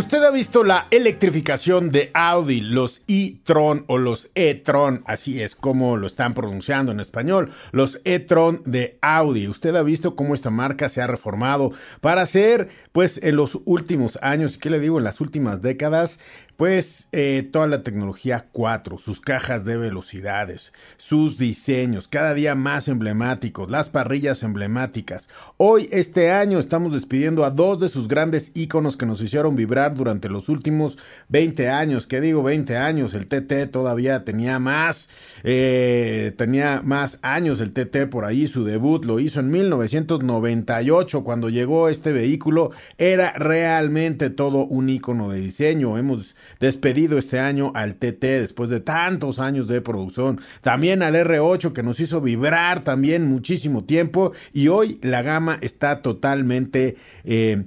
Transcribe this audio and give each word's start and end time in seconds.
Usted 0.00 0.22
ha 0.22 0.30
visto 0.30 0.64
la 0.64 0.86
electrificación 0.90 1.90
de 1.90 2.10
Audi, 2.14 2.62
los 2.62 3.02
e-tron 3.06 3.84
o 3.86 3.98
los 3.98 4.30
e-tron, 4.34 5.02
así 5.04 5.42
es 5.42 5.54
como 5.54 5.98
lo 5.98 6.06
están 6.06 6.32
pronunciando 6.32 6.90
en 6.90 7.00
español, 7.00 7.50
los 7.70 8.00
e-tron 8.04 8.62
de 8.64 8.96
Audi. 9.02 9.46
Usted 9.46 9.76
ha 9.76 9.82
visto 9.82 10.16
cómo 10.16 10.32
esta 10.32 10.48
marca 10.48 10.88
se 10.88 11.02
ha 11.02 11.06
reformado 11.06 11.72
para 12.00 12.24
ser, 12.24 12.70
pues 12.92 13.22
en 13.22 13.36
los 13.36 13.60
últimos 13.66 14.18
años, 14.22 14.56
¿qué 14.56 14.70
le 14.70 14.80
digo? 14.80 14.96
En 14.96 15.04
las 15.04 15.20
últimas 15.20 15.60
décadas, 15.60 16.18
pues 16.60 17.08
eh, 17.12 17.48
toda 17.50 17.66
la 17.66 17.82
tecnología 17.82 18.44
4, 18.52 18.98
sus 18.98 19.18
cajas 19.18 19.64
de 19.64 19.78
velocidades, 19.78 20.74
sus 20.98 21.38
diseños, 21.38 22.06
cada 22.06 22.34
día 22.34 22.54
más 22.54 22.86
emblemáticos, 22.88 23.70
las 23.70 23.88
parrillas 23.88 24.42
emblemáticas. 24.42 25.30
Hoy, 25.56 25.88
este 25.90 26.32
año, 26.32 26.58
estamos 26.58 26.92
despidiendo 26.92 27.46
a 27.46 27.50
dos 27.50 27.80
de 27.80 27.88
sus 27.88 28.08
grandes 28.08 28.52
iconos 28.52 28.98
que 28.98 29.06
nos 29.06 29.22
hicieron 29.22 29.56
vibrar 29.56 29.94
durante 29.94 30.28
los 30.28 30.50
últimos 30.50 30.98
20 31.30 31.70
años. 31.70 32.06
¿Qué 32.06 32.20
digo 32.20 32.42
20 32.42 32.76
años? 32.76 33.14
El 33.14 33.26
TT 33.26 33.70
todavía 33.72 34.26
tenía 34.26 34.58
más, 34.58 35.08
eh, 35.44 36.34
tenía 36.36 36.82
más 36.84 37.20
años 37.22 37.62
el 37.62 37.72
TT 37.72 38.10
por 38.10 38.26
ahí. 38.26 38.46
Su 38.48 38.66
debut 38.66 39.06
lo 39.06 39.18
hizo 39.18 39.40
en 39.40 39.48
1998 39.48 41.24
cuando 41.24 41.48
llegó 41.48 41.88
este 41.88 42.12
vehículo. 42.12 42.70
Era 42.98 43.32
realmente 43.32 44.28
todo 44.28 44.66
un 44.66 44.90
icono 44.90 45.30
de 45.30 45.40
diseño. 45.40 45.96
Hemos 45.96 46.36
despedido 46.58 47.18
este 47.18 47.38
año 47.38 47.72
al 47.74 47.96
TT 47.96 48.22
después 48.22 48.70
de 48.70 48.80
tantos 48.80 49.38
años 49.38 49.68
de 49.68 49.80
producción. 49.80 50.40
También 50.60 51.02
al 51.02 51.14
R8 51.14 51.72
que 51.72 51.82
nos 51.82 52.00
hizo 52.00 52.20
vibrar 52.20 52.80
también 52.80 53.26
muchísimo 53.26 53.84
tiempo. 53.84 54.32
Y 54.52 54.68
hoy 54.68 54.98
la 55.02 55.22
gama 55.22 55.58
está 55.60 56.02
totalmente... 56.02 56.96
Eh, 57.24 57.64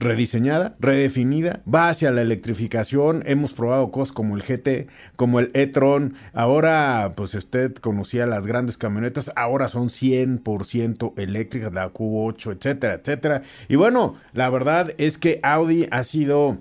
rediseñada, 0.00 0.76
redefinida, 0.78 1.60
va 1.72 1.88
hacia 1.88 2.10
la 2.10 2.22
electrificación. 2.22 3.22
Hemos 3.26 3.52
probado 3.52 3.90
cosas 3.90 4.12
como 4.12 4.36
el 4.36 4.42
GT, 4.42 4.88
como 5.16 5.40
el 5.40 5.50
e-tron. 5.54 6.14
Ahora, 6.32 7.12
pues 7.16 7.34
usted 7.34 7.74
conocía 7.74 8.26
las 8.26 8.46
grandes 8.46 8.76
camionetas, 8.76 9.32
ahora 9.36 9.68
son 9.68 9.88
100% 9.88 11.14
eléctricas, 11.16 11.72
la 11.72 11.92
Q8, 11.92 12.56
etcétera, 12.56 12.94
etcétera. 12.94 13.42
Y 13.68 13.76
bueno, 13.76 14.14
la 14.32 14.50
verdad 14.50 14.94
es 14.98 15.18
que 15.18 15.40
Audi 15.42 15.88
ha 15.90 16.04
sido 16.04 16.58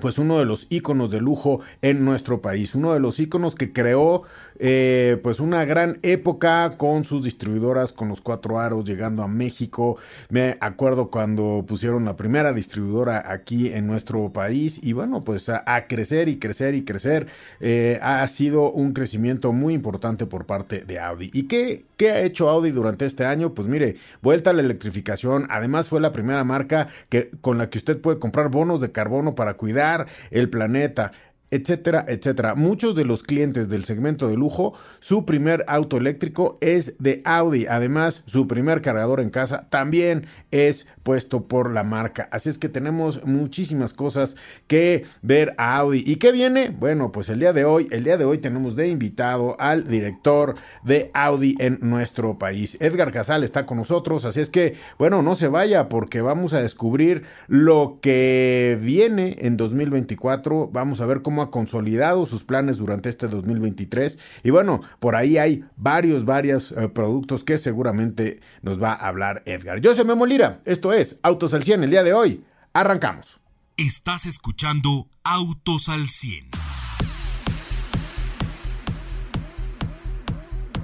pues 0.00 0.18
uno 0.18 0.38
de 0.38 0.44
los 0.44 0.66
íconos 0.70 1.10
de 1.10 1.20
lujo 1.20 1.60
en 1.82 2.04
nuestro 2.04 2.42
país, 2.42 2.74
uno 2.74 2.92
de 2.92 3.00
los 3.00 3.18
íconos 3.20 3.54
que 3.54 3.72
creó 3.72 4.22
eh, 4.58 5.18
pues 5.22 5.40
una 5.40 5.64
gran 5.64 5.98
época 6.02 6.76
con 6.76 7.04
sus 7.04 7.22
distribuidoras, 7.22 7.92
con 7.92 8.08
los 8.08 8.20
cuatro 8.20 8.58
aros 8.58 8.84
llegando 8.84 9.22
a 9.22 9.28
México. 9.28 9.98
Me 10.30 10.56
acuerdo 10.60 11.10
cuando 11.10 11.64
pusieron 11.66 12.04
la 12.04 12.16
primera 12.16 12.52
distribuidora 12.52 13.24
aquí 13.30 13.72
en 13.72 13.86
nuestro 13.86 14.32
país 14.32 14.80
y 14.82 14.92
bueno, 14.92 15.24
pues 15.24 15.48
a, 15.48 15.64
crecer 15.88 16.28
y 16.28 16.38
crecer 16.38 16.74
y 16.74 16.84
crecer. 16.84 17.26
Eh, 17.60 17.98
ha 18.02 18.26
sido 18.28 18.70
un 18.70 18.92
crecimiento 18.92 19.52
muy 19.52 19.74
importante 19.74 20.26
por 20.26 20.46
parte 20.46 20.84
de 20.84 20.98
Audi. 20.98 21.30
¿Y 21.32 21.44
qué, 21.44 21.84
qué 21.96 22.10
ha 22.10 22.20
hecho 22.22 22.48
Audi 22.48 22.70
durante 22.70 23.06
este 23.06 23.24
año? 23.24 23.54
Pues 23.54 23.68
mire, 23.68 23.96
vuelta 24.22 24.50
a 24.50 24.52
la 24.52 24.62
electrificación. 24.62 25.46
Además 25.50 25.88
fue 25.88 26.00
la 26.00 26.12
primera 26.12 26.44
marca 26.44 26.88
que, 27.08 27.30
con 27.40 27.58
la 27.58 27.70
que 27.70 27.78
usted 27.78 28.00
puede 28.00 28.18
comprar 28.18 28.50
bonos 28.50 28.80
de 28.80 28.92
carbono 28.92 29.34
para 29.34 29.54
cuidar 29.54 30.06
el 30.30 30.50
planeta 30.50 31.12
etcétera, 31.50 32.04
etcétera. 32.08 32.54
Muchos 32.54 32.94
de 32.94 33.04
los 33.04 33.22
clientes 33.22 33.68
del 33.68 33.84
segmento 33.84 34.28
de 34.28 34.36
lujo, 34.36 34.74
su 35.00 35.24
primer 35.24 35.64
auto 35.68 35.96
eléctrico 35.96 36.58
es 36.60 36.96
de 36.98 37.22
Audi. 37.24 37.66
Además, 37.66 38.22
su 38.26 38.46
primer 38.46 38.82
cargador 38.82 39.20
en 39.20 39.30
casa 39.30 39.68
también 39.70 40.26
es 40.50 40.86
puesto 41.02 41.44
por 41.48 41.72
la 41.72 41.84
marca. 41.84 42.28
Así 42.32 42.48
es 42.50 42.58
que 42.58 42.68
tenemos 42.68 43.24
muchísimas 43.24 43.92
cosas 43.92 44.36
que 44.66 45.04
ver 45.22 45.54
a 45.56 45.76
Audi. 45.76 46.02
¿Y 46.06 46.16
qué 46.16 46.32
viene? 46.32 46.70
Bueno, 46.70 47.12
pues 47.12 47.28
el 47.28 47.40
día 47.40 47.52
de 47.52 47.64
hoy, 47.64 47.88
el 47.90 48.04
día 48.04 48.16
de 48.16 48.24
hoy 48.24 48.38
tenemos 48.38 48.76
de 48.76 48.88
invitado 48.88 49.56
al 49.58 49.86
director 49.86 50.56
de 50.84 51.10
Audi 51.14 51.56
en 51.58 51.78
nuestro 51.80 52.38
país. 52.38 52.76
Edgar 52.80 53.12
Casal 53.12 53.44
está 53.44 53.64
con 53.64 53.78
nosotros, 53.78 54.24
así 54.24 54.40
es 54.40 54.50
que, 54.50 54.76
bueno, 54.98 55.22
no 55.22 55.34
se 55.34 55.48
vaya 55.48 55.88
porque 55.88 56.20
vamos 56.20 56.52
a 56.52 56.62
descubrir 56.62 57.24
lo 57.46 57.98
que 58.02 58.78
viene 58.82 59.36
en 59.40 59.56
2024. 59.56 60.68
Vamos 60.72 61.00
a 61.00 61.06
ver 61.06 61.22
cómo 61.22 61.37
ha 61.42 61.50
consolidado 61.50 62.26
sus 62.26 62.44
planes 62.44 62.76
durante 62.78 63.08
este 63.08 63.28
2023. 63.28 64.18
Y 64.44 64.50
bueno, 64.50 64.82
por 65.00 65.16
ahí 65.16 65.38
hay 65.38 65.64
varios, 65.76 66.24
varios 66.24 66.72
eh, 66.72 66.88
productos 66.88 67.44
que 67.44 67.58
seguramente 67.58 68.40
nos 68.62 68.82
va 68.82 68.92
a 68.92 69.08
hablar 69.08 69.42
Edgar. 69.46 69.80
Yo 69.80 69.94
soy 69.94 70.04
Memo 70.04 70.26
Lira, 70.26 70.60
esto 70.64 70.92
es 70.92 71.18
Autos 71.22 71.54
al 71.54 71.62
100 71.62 71.84
el 71.84 71.90
día 71.90 72.02
de 72.02 72.12
hoy. 72.12 72.44
Arrancamos. 72.72 73.40
Estás 73.76 74.26
escuchando 74.26 75.08
Autos 75.22 75.88
al 75.88 76.08
100. 76.08 76.50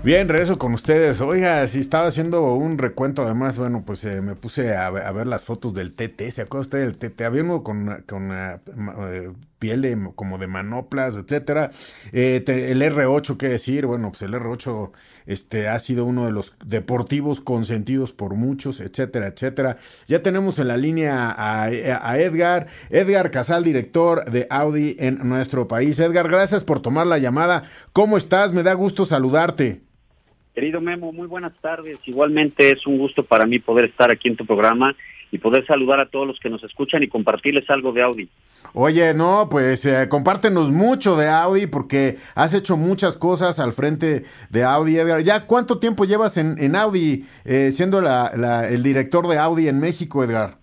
Bien, 0.05 0.29
regreso 0.29 0.59
con 0.59 0.75
ustedes. 0.75 1.23
Oiga, 1.23 1.67
si 1.67 1.81
estaba 1.81 2.09
haciendo 2.09 2.53
un 2.53 2.77
recuento, 2.77 3.23
además, 3.23 3.57
bueno, 3.57 3.85
pues 3.87 4.05
eh, 4.05 4.21
me 4.21 4.35
puse 4.35 4.77
a, 4.77 4.91
ver 4.91 5.27
las 5.27 5.45
fotos 5.45 5.73
del 5.73 5.95
TT. 5.95 6.31
¿Se 6.31 6.43
acuerda 6.43 6.61
usted 6.61 6.79
del 6.81 6.99
TT? 6.99 7.23
Había 7.23 7.43
uno 7.43 7.63
con, 7.63 8.05
con 8.07 8.29
eh, 8.31 9.33
piel 9.65 9.81
de, 9.81 10.11
como 10.15 10.37
de 10.37 10.47
manoplas, 10.47 11.17
etcétera. 11.17 11.71
Eh, 12.13 12.45
el 12.47 12.83
R8, 12.83 13.39
¿qué 13.39 13.49
decir? 13.49 13.87
Bueno, 13.87 14.11
pues 14.11 14.21
el 14.21 14.35
R8 14.35 14.91
este, 15.25 15.69
ha 15.69 15.79
sido 15.79 16.05
uno 16.05 16.27
de 16.27 16.33
los 16.33 16.55
deportivos 16.67 17.41
consentidos 17.41 18.13
por 18.13 18.35
muchos, 18.35 18.81
etcétera, 18.81 19.29
etcétera. 19.29 19.79
Ya 20.07 20.23
tenemos 20.23 20.59
en 20.59 20.69
la 20.69 20.77
línea 20.77 21.31
a, 21.31 21.65
a 21.65 22.19
Edgar. 22.19 22.67
Edgar 22.91 23.31
Casal, 23.31 23.65
director 23.65 24.31
de 24.31 24.47
Audi 24.51 24.97
en 24.99 25.27
nuestro 25.27 25.67
país. 25.67 25.99
Edgar, 25.99 26.29
gracias 26.29 26.63
por 26.63 26.81
tomar 26.81 27.07
la 27.07 27.17
llamada. 27.17 27.65
¿Cómo 27.95 28.19
estás? 28.19 28.53
Me 28.53 28.63
da 28.63 28.75
gusto 28.75 29.07
saludarte. 29.07 29.81
Querido 30.55 30.83
Memo, 30.83 31.11
muy 31.11 31.27
buenas 31.27 31.55
tardes. 31.59 32.01
Igualmente 32.05 32.71
es 32.71 32.87
un 32.87 32.99
gusto 32.99 33.25
para 33.25 33.47
mí 33.47 33.61
poder 33.61 33.87
estar 33.87 34.13
aquí 34.13 34.29
en 34.29 34.37
tu 34.37 34.45
programa 34.45 34.95
y 35.35 35.39
poder 35.39 35.67
saludar 35.67 35.99
a 35.99 36.07
todos 36.07 36.29
los 36.29 36.39
que 36.39 36.49
nos 36.49 36.63
escuchan 36.63 37.03
y 37.03 37.09
compartirles 37.09 37.69
algo 37.69 37.93
de 37.93 38.03
Audi. 38.03 38.29
Oye, 38.73 39.15
no, 39.15 39.49
pues 39.51 39.85
eh, 39.85 40.09
compártenos 40.09 40.71
mucho 40.71 41.17
de 41.17 41.29
Audi 41.29 41.67
porque 41.67 42.19
has 42.37 42.55
hecho 42.55 42.77
muchas 42.77 43.17
cosas 43.17 43.59
al 43.59 43.73
frente 43.73 44.23
de 44.51 44.63
Audi, 44.63 44.97
Edgar. 44.97 45.23
¿Ya 45.23 45.49
cuánto 45.49 45.81
tiempo 45.81 46.05
llevas 46.05 46.39
en, 46.39 46.77
Audi 46.77 47.25
eh, 47.45 47.73
siendo 47.73 47.99
el 47.99 48.83
director 48.85 49.27
de 49.27 49.39
Audi 49.39 49.67
en 49.67 49.81
México, 49.81 50.23
Edgar? 50.23 50.59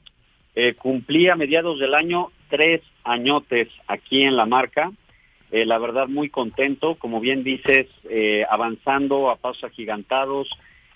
Eh, 0.56 0.76
cumplí 0.76 1.28
a 1.28 1.36
mediados 1.36 1.78
del 1.78 1.94
año 1.94 2.30
tres 2.50 2.82
añotes 3.04 3.68
aquí 3.88 4.22
en 4.24 4.38
la 4.38 4.46
marca 4.46 4.90
eh, 5.52 5.66
la 5.66 5.78
verdad 5.80 6.08
muy 6.08 6.30
contento, 6.30 6.96
como 6.96 7.20
bien 7.20 7.44
dices, 7.44 7.88
eh, 8.10 8.46
avanzando 8.50 9.30
a 9.30 9.36
pasos 9.36 9.66
agigantados, 9.66 10.48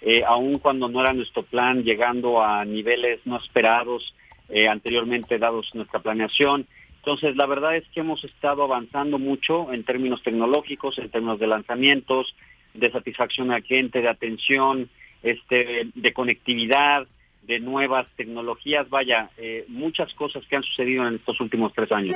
eh, 0.06 0.24
aun 0.26 0.60
cuando 0.60 0.88
no 0.88 1.02
era 1.02 1.14
nuestro 1.14 1.44
plan, 1.44 1.84
llegando 1.84 2.42
a 2.42 2.64
niveles 2.64 3.20
no 3.26 3.38
esperados 3.38 4.14
eh, 4.50 4.68
anteriormente 4.68 5.40
dados 5.40 5.74
nuestra 5.74 6.00
planeación. 6.00 6.68
Entonces, 6.98 7.36
la 7.36 7.48
verdad 7.48 7.76
es 7.76 7.84
que 7.90 8.02
hemos 8.02 8.24
estado 8.24 8.64
avanzando 8.64 9.18
mucho 9.18 9.74
en 9.74 9.84
términos 9.84 10.22
tecnológicos, 10.22 11.00
en 11.00 11.10
términos 11.10 11.40
de 11.40 11.48
lanzamientos, 11.48 12.36
de 12.76 12.92
satisfacción 12.92 13.52
al 13.52 13.64
cliente, 13.64 14.02
de 14.02 14.10
atención, 14.10 14.90
este, 15.24 15.88
de 15.96 16.14
conectividad, 16.14 17.08
de 17.42 17.60
nuevas 17.60 18.08
tecnologías, 18.16 18.90
vaya, 18.90 19.30
muchas 19.68 20.14
cosas 20.16 20.44
que 20.48 20.56
han 20.56 20.64
sucedido 20.64 21.08
en 21.08 21.16
estos 21.16 21.40
últimos 21.40 21.74
tres 21.74 21.92
años. 21.92 22.16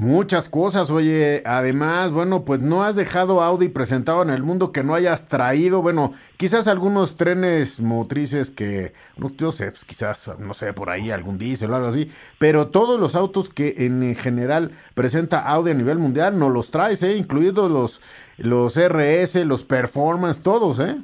Muchas 0.00 0.48
cosas, 0.48 0.90
oye, 0.90 1.42
además, 1.44 2.10
bueno, 2.10 2.46
pues 2.46 2.60
no 2.60 2.82
has 2.84 2.96
dejado 2.96 3.42
Audi 3.42 3.68
presentado 3.68 4.22
en 4.22 4.30
el 4.30 4.42
mundo 4.42 4.72
que 4.72 4.82
no 4.82 4.94
hayas 4.94 5.28
traído, 5.28 5.82
bueno, 5.82 6.14
quizás 6.38 6.68
algunos 6.68 7.18
trenes 7.18 7.80
motrices 7.80 8.48
que, 8.48 8.94
no, 9.18 9.52
sé, 9.52 9.66
pues 9.66 9.84
quizás, 9.84 10.38
no 10.38 10.54
sé, 10.54 10.72
por 10.72 10.88
ahí 10.88 11.10
algún 11.10 11.36
diésel 11.36 11.72
o 11.72 11.76
algo 11.76 11.88
así, 11.88 12.10
pero 12.38 12.68
todos 12.68 12.98
los 12.98 13.14
autos 13.14 13.52
que 13.52 13.74
en 13.76 14.16
general 14.16 14.70
presenta 14.94 15.46
Audi 15.46 15.72
a 15.72 15.74
nivel 15.74 15.98
mundial 15.98 16.38
no 16.38 16.48
los 16.48 16.70
traes, 16.70 17.02
¿eh? 17.02 17.18
Incluidos 17.18 17.70
los, 17.70 18.00
los 18.38 18.78
RS, 18.78 19.44
los 19.44 19.64
Performance, 19.64 20.42
todos, 20.42 20.80
¿eh? 20.80 20.96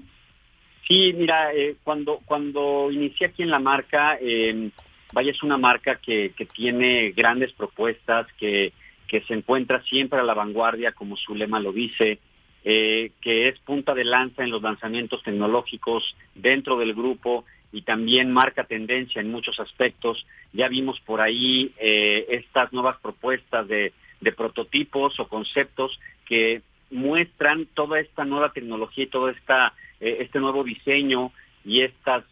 Sí, 0.89 1.13
mira, 1.13 1.53
eh, 1.53 1.77
cuando, 1.85 2.21
cuando 2.25 2.91
inicié 2.91 3.27
aquí 3.27 3.43
en 3.43 3.51
la 3.51 3.59
marca, 3.59 4.17
eh, 4.23 4.71
vaya, 5.13 5.33
es 5.33 5.43
una 5.43 5.59
marca 5.59 5.97
que, 5.97 6.33
que 6.35 6.47
tiene 6.47 7.11
grandes 7.11 7.53
propuestas, 7.53 8.27
que 8.39 8.73
que 9.07 9.23
se 9.23 9.35
encuentra 9.35 9.83
siempre 9.85 10.19
a 10.19 10.25
la 10.25 10.35
vanguardia, 10.35 10.93
como 10.93 11.17
su 11.17 11.35
lema 11.35 11.61
lo 11.61 11.73
dice, 11.73 12.19
eh, 12.65 13.13
que 13.21 13.47
es 13.47 13.59
punta 13.61 13.95
de 13.95 14.05
lanza 14.05 14.43
en 14.43 14.51
los 14.51 14.61
lanzamientos 14.61 15.23
tecnológicos 15.23 16.17
dentro 16.35 16.77
del 16.77 16.95
grupo 16.95 17.45
y 17.71 17.83
también 17.83 18.33
marca 18.33 18.65
tendencia 18.65 19.21
en 19.21 19.31
muchos 19.31 19.61
aspectos. 19.61 20.27
Ya 20.53 20.67
vimos 20.67 20.99
por 21.01 21.21
ahí 21.21 21.73
eh, 21.79 22.27
estas 22.29 22.73
nuevas 22.73 22.99
propuestas 23.01 23.69
de, 23.69 23.93
prototipos 24.37 25.21
o 25.21 25.29
conceptos 25.29 26.01
que 26.25 26.63
muestran 26.91 27.67
toda 27.67 28.01
esta 28.01 28.25
nueva 28.25 28.53
tecnología 28.53 29.05
y 29.05 29.09
todo 29.09 29.29
esta, 29.29 29.73
eh, 30.01 30.17
este 30.23 30.41
nuevo 30.41 30.65
diseño 30.65 31.31
y 31.65 31.83
estas, 31.83 32.25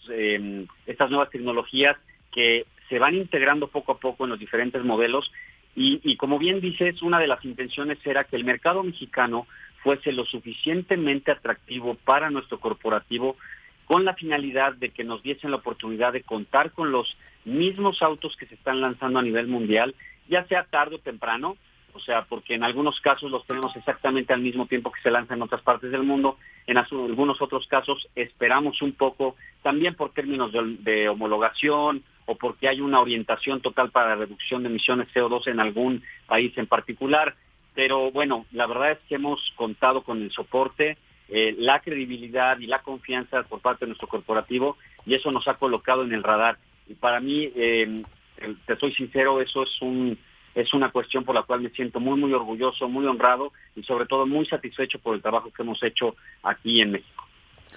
estas 0.87 1.11
nuevas 1.11 1.31
tecnologías 1.31 1.97
que 2.33 2.67
se 2.89 2.99
van 2.99 3.15
integrando 3.15 3.69
poco 3.69 3.93
a 3.93 3.99
poco 3.99 4.25
en 4.25 4.31
los 4.31 4.41
diferentes 4.41 4.83
modelos 4.83 5.31
y, 5.77 6.17
como 6.17 6.39
bien 6.39 6.61
dices, 6.61 7.03
una 7.03 7.19
de 7.19 7.27
las 7.27 7.45
intenciones 7.45 7.99
era 8.05 8.25
que 8.25 8.37
el 8.37 8.45
mercado 8.45 8.83
mexicano 8.85 9.47
fuese 9.83 10.13
lo 10.13 10.25
suficientemente 10.25 11.33
atractivo 11.33 11.95
para 11.95 12.31
nuestro 12.31 12.61
corporativo 12.61 13.37
con 13.87 14.05
la 14.05 14.15
finalidad 14.15 14.75
de 14.75 14.91
que 14.91 15.05
nos 15.05 15.23
diesen 15.23 15.51
la 15.51 15.59
oportunidad 15.59 16.13
de 16.13 16.23
contar 16.23 16.71
con 16.71 16.91
los 16.91 17.17
mismos 17.45 18.03
autos 18.03 18.37
que 18.37 18.47
se 18.47 18.55
están 18.55 18.81
lanzando 18.81 19.19
a 19.19 19.23
nivel 19.23 19.47
mundial, 19.47 19.95
ya 20.29 20.47
sea 20.47 20.65
tarde 20.65 20.97
o 20.97 21.01
temprano, 21.01 21.57
o 21.95 22.01
sea, 22.01 22.25
porque 22.25 22.55
en 22.55 22.65
algunos 22.65 23.01
casos 23.01 23.31
los 23.31 23.47
tenemos 23.47 23.75
exactamente 23.77 24.33
al 24.33 24.41
mismo 24.41 24.67
tiempo 24.67 24.91
que 24.91 25.01
se 25.01 25.11
lanzan 25.11 25.39
en 25.39 25.43
otras 25.43 25.63
partes 25.63 25.91
del 25.91 26.03
mundo, 26.03 26.37
en 26.67 26.77
algunos 26.77 27.41
otros 27.41 27.67
casos 27.69 28.09
esperamos 28.17 28.83
un 28.83 28.93
poco, 28.93 29.37
también 29.63 29.95
por 29.95 30.13
términos 30.13 30.53
de 30.53 31.09
homologación 31.09 32.03
o 32.27 32.35
porque 32.37 32.69
hay 32.69 32.81
una 32.81 33.01
orientación 33.01 33.61
total 33.61 33.91
para 33.91 34.11
la 34.11 34.17
reducción 34.17 34.63
de 34.63 34.71
emisiones 34.71 35.09
CO2 35.15 35.47
en 35.49 35.61
algún 35.61 36.03
país 36.27 36.57
en 36.57 36.67
particular. 36.67 37.37
Pero 37.75 38.11
bueno, 38.11 38.47
la 38.53 38.67
verdad 38.67 38.93
es 38.93 38.99
que 39.09 39.17
hemos 39.17 39.53
contado 39.57 40.03
con 40.03 40.23
el 40.23 40.31
soporte, 40.31 40.97
eh, 41.29 41.55
la 41.59 41.81
credibilidad 41.81 42.59
y 42.59 42.67
la 42.67 42.83
confianza 42.83 43.43
por 43.45 43.61
parte 43.61 43.85
de 43.85 43.91
nuestro 43.91 44.09
corporativo 44.09 44.77
y 45.07 45.15
eso 45.15 45.31
nos 45.31 45.47
ha 45.49 45.55
colocado 45.55 46.03
en 46.03 46.13
el 46.13 46.23
radar. 46.23 46.59
Y 46.89 46.95
para 46.95 47.21
mí, 47.21 47.51
eh, 47.55 48.03
te 48.67 48.77
soy 48.77 48.93
sincero, 48.95 49.41
eso 49.41 49.63
es 49.63 49.81
un 49.81 50.19
es 50.55 50.73
una 50.75 50.91
cuestión 50.91 51.25
por 51.25 51.35
la 51.35 51.43
cual 51.43 51.61
me 51.61 51.71
siento 51.71 52.01
muy 52.01 52.19
muy 52.19 52.33
orgulloso, 52.33 52.89
muy 52.89 53.07
honrado 53.07 53.53
y 53.77 53.83
sobre 53.83 54.07
todo 54.07 54.27
muy 54.27 54.47
satisfecho 54.47 54.99
por 54.99 55.15
el 55.15 55.23
trabajo 55.23 55.51
que 55.51 55.63
hemos 55.63 55.83
hecho 55.83 56.17
aquí 56.43 56.81
en 56.81 56.93
México. 56.93 57.25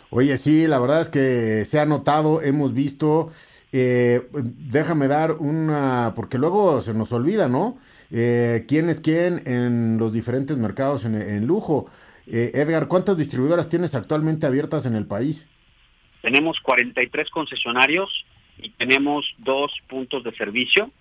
Oye, 0.10 0.38
sí, 0.38 0.68
la 0.68 0.80
verdad 0.80 1.02
es 1.02 1.10
que 1.10 1.66
se 1.66 1.80
ha 1.80 1.86
notado, 1.86 2.42
hemos 2.42 2.74
visto 2.74 3.32
eh, 3.74 4.22
déjame 4.32 5.08
dar 5.08 5.34
una, 5.34 6.14
porque 6.16 6.38
luego 6.38 6.82
se 6.82 6.94
nos 6.94 7.12
olvida, 7.12 7.50
¿no? 7.50 7.78
Eh, 8.12 8.66
¿Quién 8.68 8.90
es 8.90 9.02
quién 9.02 9.44
en 9.46 9.98
los 9.98 10.14
diferentes 10.14 10.58
mercados 10.58 11.06
en, 11.06 11.46
lujo? 11.46 11.90
Eh, 12.28 12.52
Edgar, 12.54 12.88
¿cuántas 12.88 13.18
distribuidoras 13.18 13.70
tienes 13.70 13.96
actualmente 13.96 14.46
abiertas 14.46 14.86
en 14.86 14.96
el 14.96 15.06
país? 15.06 15.52
Tenemos 16.22 16.60
43 16.62 17.30
concesionarios 17.30 18.26
y 18.58 18.70
tenemos 18.72 19.26
dos 19.38 19.72
puntos 19.88 20.24
de 20.24 20.32
servicio, 20.36 20.92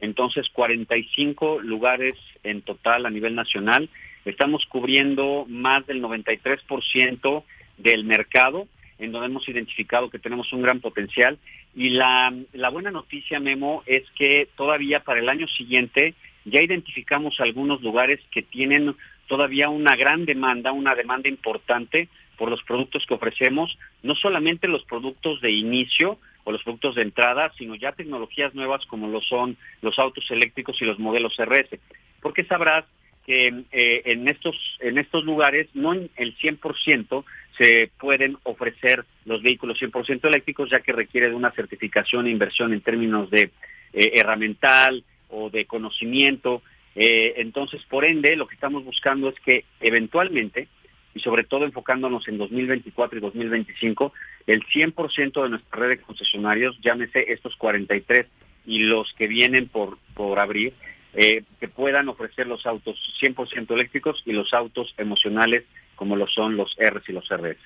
entonces 0.00 0.48
45 0.50 1.60
lugares 1.60 2.14
en 2.42 2.62
total 2.62 3.06
a 3.06 3.10
nivel 3.10 3.34
nacional. 3.34 3.88
Estamos 4.24 4.66
cubriendo 4.66 5.46
más 5.48 5.86
del 5.86 6.02
93% 6.02 7.44
del 7.78 8.04
mercado 8.04 8.66
en 9.00 9.12
donde 9.12 9.28
hemos 9.28 9.48
identificado 9.48 10.10
que 10.10 10.18
tenemos 10.18 10.52
un 10.52 10.62
gran 10.62 10.80
potencial. 10.80 11.38
Y 11.74 11.90
la, 11.90 12.32
buena 12.70 12.90
noticia, 12.90 13.40
Memo, 13.40 13.82
es 13.86 14.04
que 14.16 14.48
todavía 14.56 15.00
para 15.00 15.20
el 15.20 15.28
año 15.28 15.48
siguiente 15.48 16.14
ya 16.44 16.62
identificamos 16.62 17.40
algunos 17.40 17.82
lugares 17.82 18.20
que 18.30 18.42
tienen 18.42 18.94
todavía 19.26 19.68
una 19.68 19.96
gran 19.96 20.24
demanda, 20.26 20.72
una 20.72 20.94
demanda 20.94 21.28
importante 21.28 22.08
por 22.36 22.50
los 22.50 22.62
productos 22.62 23.04
que 23.06 23.14
ofrecemos, 23.14 23.76
no 24.02 24.14
solamente 24.14 24.68
los 24.68 24.84
productos 24.84 25.40
de 25.40 25.52
inicio 25.52 26.18
o 26.44 26.52
los 26.52 26.62
productos 26.62 26.94
de 26.94 27.02
entrada, 27.02 27.52
sino 27.58 27.74
ya 27.74 27.92
tecnologías 27.92 28.54
nuevas 28.54 28.84
como 28.86 29.08
lo 29.08 29.20
son 29.20 29.56
los 29.82 29.98
autos 29.98 30.30
eléctricos 30.30 30.80
y 30.80 30.84
los 30.84 30.98
modelos 30.98 31.36
RS. 31.38 31.78
Porque 32.20 32.44
sabrás 32.44 32.84
que 33.26 33.64
eh, 33.70 34.02
en 34.06 34.28
estos 34.28 34.56
en 34.80 34.98
estos 34.98 35.24
lugares 35.24 35.68
no 35.74 35.94
en 35.94 36.10
el 36.16 36.36
100% 36.36 37.24
se 37.58 37.90
pueden 37.98 38.38
ofrecer 38.44 39.04
los 39.24 39.42
vehículos 39.42 39.80
100% 39.80 40.26
eléctricos 40.26 40.70
ya 40.70 40.80
que 40.80 40.92
requiere 40.92 41.28
de 41.28 41.34
una 41.34 41.52
certificación 41.52 42.26
e 42.26 42.30
inversión 42.30 42.72
en 42.72 42.80
términos 42.80 43.30
de 43.30 43.50
eh, 43.92 44.12
herramental 44.14 45.04
o 45.28 45.50
de 45.50 45.66
conocimiento 45.66 46.62
eh, 46.96 47.34
entonces 47.36 47.82
por 47.90 48.04
ende 48.04 48.36
lo 48.36 48.48
que 48.48 48.54
estamos 48.54 48.84
buscando 48.84 49.28
es 49.28 49.38
que 49.40 49.64
eventualmente 49.80 50.68
y 51.14 51.20
sobre 51.20 51.44
todo 51.44 51.64
enfocándonos 51.64 52.26
en 52.28 52.38
2024 52.38 53.18
y 53.18 53.20
2025 53.20 54.12
el 54.46 54.62
100% 54.64 55.42
de 55.42 55.48
nuestra 55.48 55.80
red 55.80 55.88
de 55.88 56.00
concesionarios 56.00 56.78
llámese 56.80 57.32
estos 57.32 57.56
43 57.56 58.26
y 58.66 58.80
los 58.80 59.12
que 59.14 59.26
vienen 59.26 59.68
por 59.68 59.98
por 60.14 60.38
abrir 60.38 60.74
eh, 61.14 61.42
que 61.58 61.68
puedan 61.68 62.08
ofrecer 62.08 62.46
los 62.46 62.64
autos 62.66 62.96
100% 63.20 63.72
eléctricos 63.72 64.22
y 64.26 64.32
los 64.32 64.54
autos 64.54 64.94
emocionales 64.96 65.64
como 65.96 66.16
lo 66.16 66.28
son 66.28 66.56
los 66.56 66.76
Rs 66.78 67.08
y 67.08 67.12
los 67.12 67.28
RS. 67.28 67.58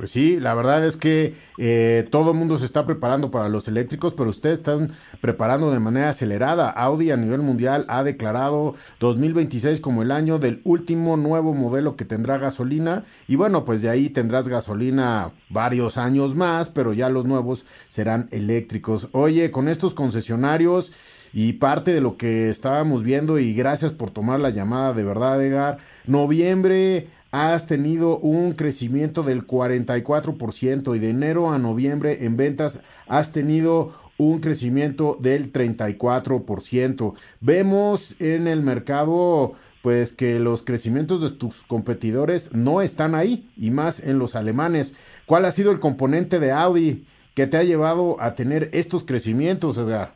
Pues 0.00 0.12
sí, 0.12 0.40
la 0.40 0.54
verdad 0.54 0.82
es 0.86 0.96
que 0.96 1.34
eh, 1.58 2.08
todo 2.10 2.30
el 2.30 2.38
mundo 2.38 2.56
se 2.56 2.64
está 2.64 2.86
preparando 2.86 3.30
para 3.30 3.50
los 3.50 3.68
eléctricos, 3.68 4.14
pero 4.14 4.30
ustedes 4.30 4.60
están 4.60 4.92
preparando 5.20 5.70
de 5.70 5.78
manera 5.78 6.08
acelerada. 6.08 6.70
Audi 6.70 7.10
a 7.10 7.18
nivel 7.18 7.42
mundial 7.42 7.84
ha 7.86 8.02
declarado 8.02 8.74
2026 8.98 9.82
como 9.82 10.00
el 10.00 10.10
año 10.10 10.38
del 10.38 10.62
último 10.64 11.18
nuevo 11.18 11.52
modelo 11.52 11.96
que 11.96 12.06
tendrá 12.06 12.38
gasolina. 12.38 13.04
Y 13.28 13.36
bueno, 13.36 13.66
pues 13.66 13.82
de 13.82 13.90
ahí 13.90 14.08
tendrás 14.08 14.48
gasolina 14.48 15.32
varios 15.50 15.98
años 15.98 16.34
más, 16.34 16.70
pero 16.70 16.94
ya 16.94 17.10
los 17.10 17.26
nuevos 17.26 17.66
serán 17.86 18.28
eléctricos. 18.30 19.10
Oye, 19.12 19.50
con 19.50 19.68
estos 19.68 19.92
concesionarios 19.92 20.92
y 21.34 21.52
parte 21.52 21.92
de 21.92 22.00
lo 22.00 22.16
que 22.16 22.48
estábamos 22.48 23.02
viendo 23.02 23.38
y 23.38 23.52
gracias 23.52 23.92
por 23.92 24.10
tomar 24.10 24.40
la 24.40 24.48
llamada 24.48 24.94
de 24.94 25.04
verdad, 25.04 25.44
Edgar. 25.44 25.76
Noviembre 26.06 27.08
has 27.30 27.66
tenido 27.66 28.18
un 28.18 28.52
crecimiento 28.52 29.22
del 29.22 29.46
44% 29.46 30.96
y 30.96 30.98
de 30.98 31.10
enero 31.10 31.50
a 31.50 31.58
noviembre 31.58 32.24
en 32.24 32.36
ventas 32.36 32.82
has 33.06 33.32
tenido 33.32 33.92
un 34.18 34.40
crecimiento 34.40 35.16
del 35.20 35.52
34%. 35.52 37.14
Vemos 37.40 38.20
en 38.20 38.48
el 38.48 38.62
mercado 38.62 39.54
pues 39.82 40.12
que 40.12 40.38
los 40.38 40.62
crecimientos 40.62 41.22
de 41.22 41.38
tus 41.38 41.62
competidores 41.62 42.52
no 42.52 42.82
están 42.82 43.14
ahí 43.14 43.48
y 43.56 43.70
más 43.70 44.04
en 44.06 44.18
los 44.18 44.36
alemanes. 44.36 44.94
¿Cuál 45.24 45.46
ha 45.46 45.50
sido 45.50 45.72
el 45.72 45.80
componente 45.80 46.38
de 46.38 46.52
Audi 46.52 47.04
que 47.34 47.46
te 47.46 47.56
ha 47.56 47.62
llevado 47.62 48.20
a 48.20 48.34
tener 48.34 48.68
estos 48.72 49.04
crecimientos, 49.04 49.78
Edgar? 49.78 50.12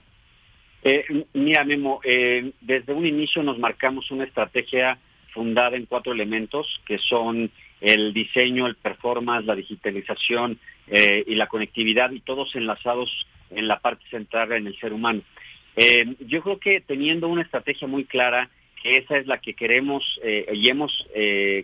Eh, 0.82 1.04
mira, 1.32 1.64
Memo, 1.64 2.00
eh, 2.04 2.52
desde 2.60 2.92
un 2.92 3.06
inicio 3.06 3.42
nos 3.42 3.58
marcamos 3.58 4.10
una 4.10 4.24
estrategia 4.24 4.98
fundada 5.34 5.76
en 5.76 5.86
cuatro 5.86 6.12
elementos 6.12 6.80
que 6.86 6.98
son 6.98 7.50
el 7.80 8.14
diseño, 8.14 8.66
el 8.66 8.76
performance, 8.76 9.44
la 9.44 9.54
digitalización 9.54 10.58
eh, 10.86 11.24
y 11.26 11.34
la 11.34 11.48
conectividad 11.48 12.10
y 12.12 12.20
todos 12.20 12.56
enlazados 12.56 13.26
en 13.50 13.68
la 13.68 13.80
parte 13.80 14.04
central 14.08 14.52
en 14.52 14.66
el 14.66 14.78
ser 14.78 14.92
humano. 14.92 15.20
Eh, 15.76 16.14
yo 16.20 16.40
creo 16.42 16.58
que 16.58 16.80
teniendo 16.80 17.28
una 17.28 17.42
estrategia 17.42 17.86
muy 17.86 18.04
clara, 18.04 18.48
que 18.82 18.92
esa 18.92 19.18
es 19.18 19.26
la 19.26 19.38
que 19.38 19.54
queremos 19.54 20.20
y 20.52 20.68
hemos 20.68 20.92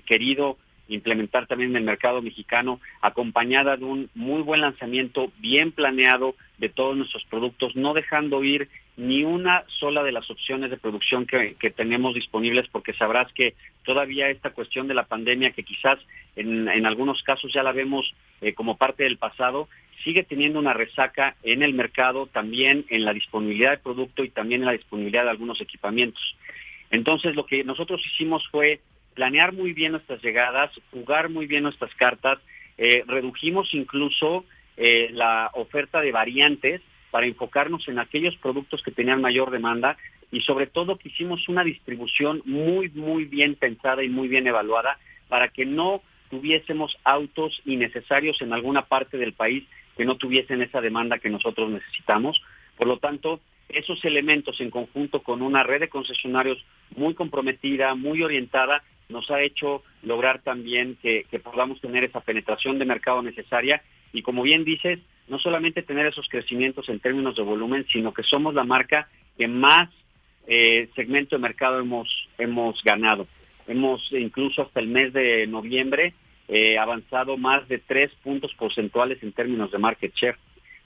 querido 0.06 0.56
implementar 0.90 1.46
también 1.46 1.70
en 1.70 1.76
el 1.76 1.84
mercado 1.84 2.20
mexicano, 2.20 2.80
acompañada 3.00 3.76
de 3.76 3.84
un 3.84 4.10
muy 4.14 4.42
buen 4.42 4.60
lanzamiento, 4.60 5.32
bien 5.38 5.72
planeado 5.72 6.34
de 6.58 6.68
todos 6.68 6.96
nuestros 6.96 7.24
productos, 7.24 7.76
no 7.76 7.94
dejando 7.94 8.42
ir 8.44 8.68
ni 9.00 9.24
una 9.24 9.64
sola 9.66 10.02
de 10.02 10.12
las 10.12 10.30
opciones 10.30 10.70
de 10.70 10.76
producción 10.76 11.26
que, 11.26 11.54
tenemos 11.74 12.14
disponibles, 12.14 12.68
porque 12.68 12.92
sabrás 12.92 13.32
que 13.32 13.54
todavía 13.82 14.28
esta 14.28 14.50
cuestión 14.50 14.88
de 14.88 14.94
la 14.94 15.06
pandemia, 15.06 15.52
que 15.52 15.62
quizás 15.62 15.98
en, 16.36 16.68
algunos 16.84 17.22
casos 17.22 17.50
ya 17.50 17.62
la 17.62 17.72
vemos 17.72 18.14
eh, 18.42 18.52
como 18.52 18.76
parte 18.76 19.04
del 19.04 19.16
pasado, 19.16 19.70
sigue 20.04 20.22
teniendo 20.22 20.58
una 20.58 20.74
resaca 20.74 21.34
en 21.42 21.62
el 21.62 21.72
mercado, 21.72 22.26
también 22.26 22.84
en 22.90 23.06
la 23.06 23.14
disponibilidad 23.14 23.70
de 23.70 23.78
producto 23.78 24.22
y 24.22 24.28
también 24.28 24.60
en 24.60 24.66
la 24.66 24.72
disponibilidad 24.72 25.24
de 25.24 25.30
algunos 25.30 25.62
equipamientos. 25.62 26.36
Entonces 26.90 27.34
lo 27.34 27.46
que 27.46 27.64
nosotros 27.64 28.02
hicimos 28.04 28.46
fue 28.48 28.80
planear 29.14 29.54
muy 29.54 29.72
bien 29.72 29.92
nuestras 29.92 30.22
llegadas, 30.22 30.70
jugar 30.90 31.30
muy 31.30 31.46
bien 31.46 31.62
nuestras 31.62 31.94
cartas, 31.94 32.38
eh, 32.76 33.02
redujimos 33.06 33.72
incluso 33.72 34.44
eh, 34.76 35.08
la 35.12 35.50
oferta 35.54 36.02
de 36.02 36.12
variantes 36.12 36.82
para 37.10 37.26
enfocarnos 37.26 37.86
en 37.88 37.98
aquellos 37.98 38.36
productos 38.36 38.82
que 38.82 38.90
tenían 38.90 39.20
mayor 39.20 39.50
demanda 39.50 39.96
y 40.30 40.40
sobre 40.42 40.66
todo 40.66 40.96
que 40.96 41.08
hicimos 41.08 41.48
una 41.48 41.64
distribución 41.64 42.42
muy, 42.44 42.88
muy 42.90 43.24
bien 43.24 43.54
pensada 43.56 44.02
y 44.04 44.08
muy 44.08 44.28
bien 44.28 44.46
evaluada 44.46 44.98
para 45.28 45.48
que 45.48 45.66
no 45.66 46.02
tuviésemos 46.30 46.96
autos 47.04 47.60
innecesarios 47.64 48.40
en 48.40 48.52
alguna 48.52 48.82
parte 48.82 49.18
del 49.18 49.32
país 49.32 49.64
que 49.96 50.04
no 50.04 50.16
tuviesen 50.16 50.62
esa 50.62 50.80
demanda 50.80 51.18
que 51.18 51.28
nosotros 51.28 51.70
necesitamos. 51.70 52.40
Por 52.76 52.86
lo 52.86 52.98
tanto, 52.98 53.40
esos 53.68 54.04
elementos 54.04 54.60
en 54.60 54.70
conjunto 54.70 55.22
con 55.22 55.42
una 55.42 55.62
red 55.62 55.80
de 55.80 55.88
concesionarios 55.88 56.64
muy 56.96 57.14
comprometida, 57.14 57.94
muy 57.94 58.22
orientada, 58.22 58.82
nos 59.08 59.30
ha 59.30 59.42
hecho 59.42 59.82
lograr 60.02 60.40
también 60.42 60.96
que, 61.02 61.26
podamos 61.42 61.80
tener 61.80 62.04
esa 62.04 62.20
penetración 62.20 62.78
de 62.78 62.84
mercado 62.84 63.22
necesaria 63.22 63.82
y 64.12 64.22
como 64.22 64.42
bien 64.42 64.64
dices, 64.64 65.00
no 65.30 65.38
solamente 65.38 65.82
tener 65.82 66.06
esos 66.06 66.28
crecimientos 66.28 66.88
en 66.88 66.98
términos 67.00 67.36
de 67.36 67.42
volumen, 67.42 67.86
sino 67.90 68.12
que 68.12 68.24
somos 68.24 68.52
la 68.52 68.64
marca 68.64 69.08
que 69.38 69.46
más 69.46 69.88
eh, 70.46 70.90
segmento 70.96 71.36
de 71.36 71.42
mercado 71.42 71.78
hemos, 71.78 72.08
hemos 72.36 72.82
ganado. 72.82 73.28
Hemos 73.68 74.12
incluso 74.12 74.62
hasta 74.62 74.80
el 74.80 74.88
mes 74.88 75.12
de 75.12 75.46
noviembre 75.46 76.14
eh, 76.48 76.76
avanzado 76.78 77.36
más 77.36 77.68
de 77.68 77.78
tres 77.78 78.10
puntos 78.24 78.52
porcentuales 78.54 79.22
en 79.22 79.30
términos 79.30 79.70
de 79.70 79.78
market 79.78 80.12
share. 80.14 80.36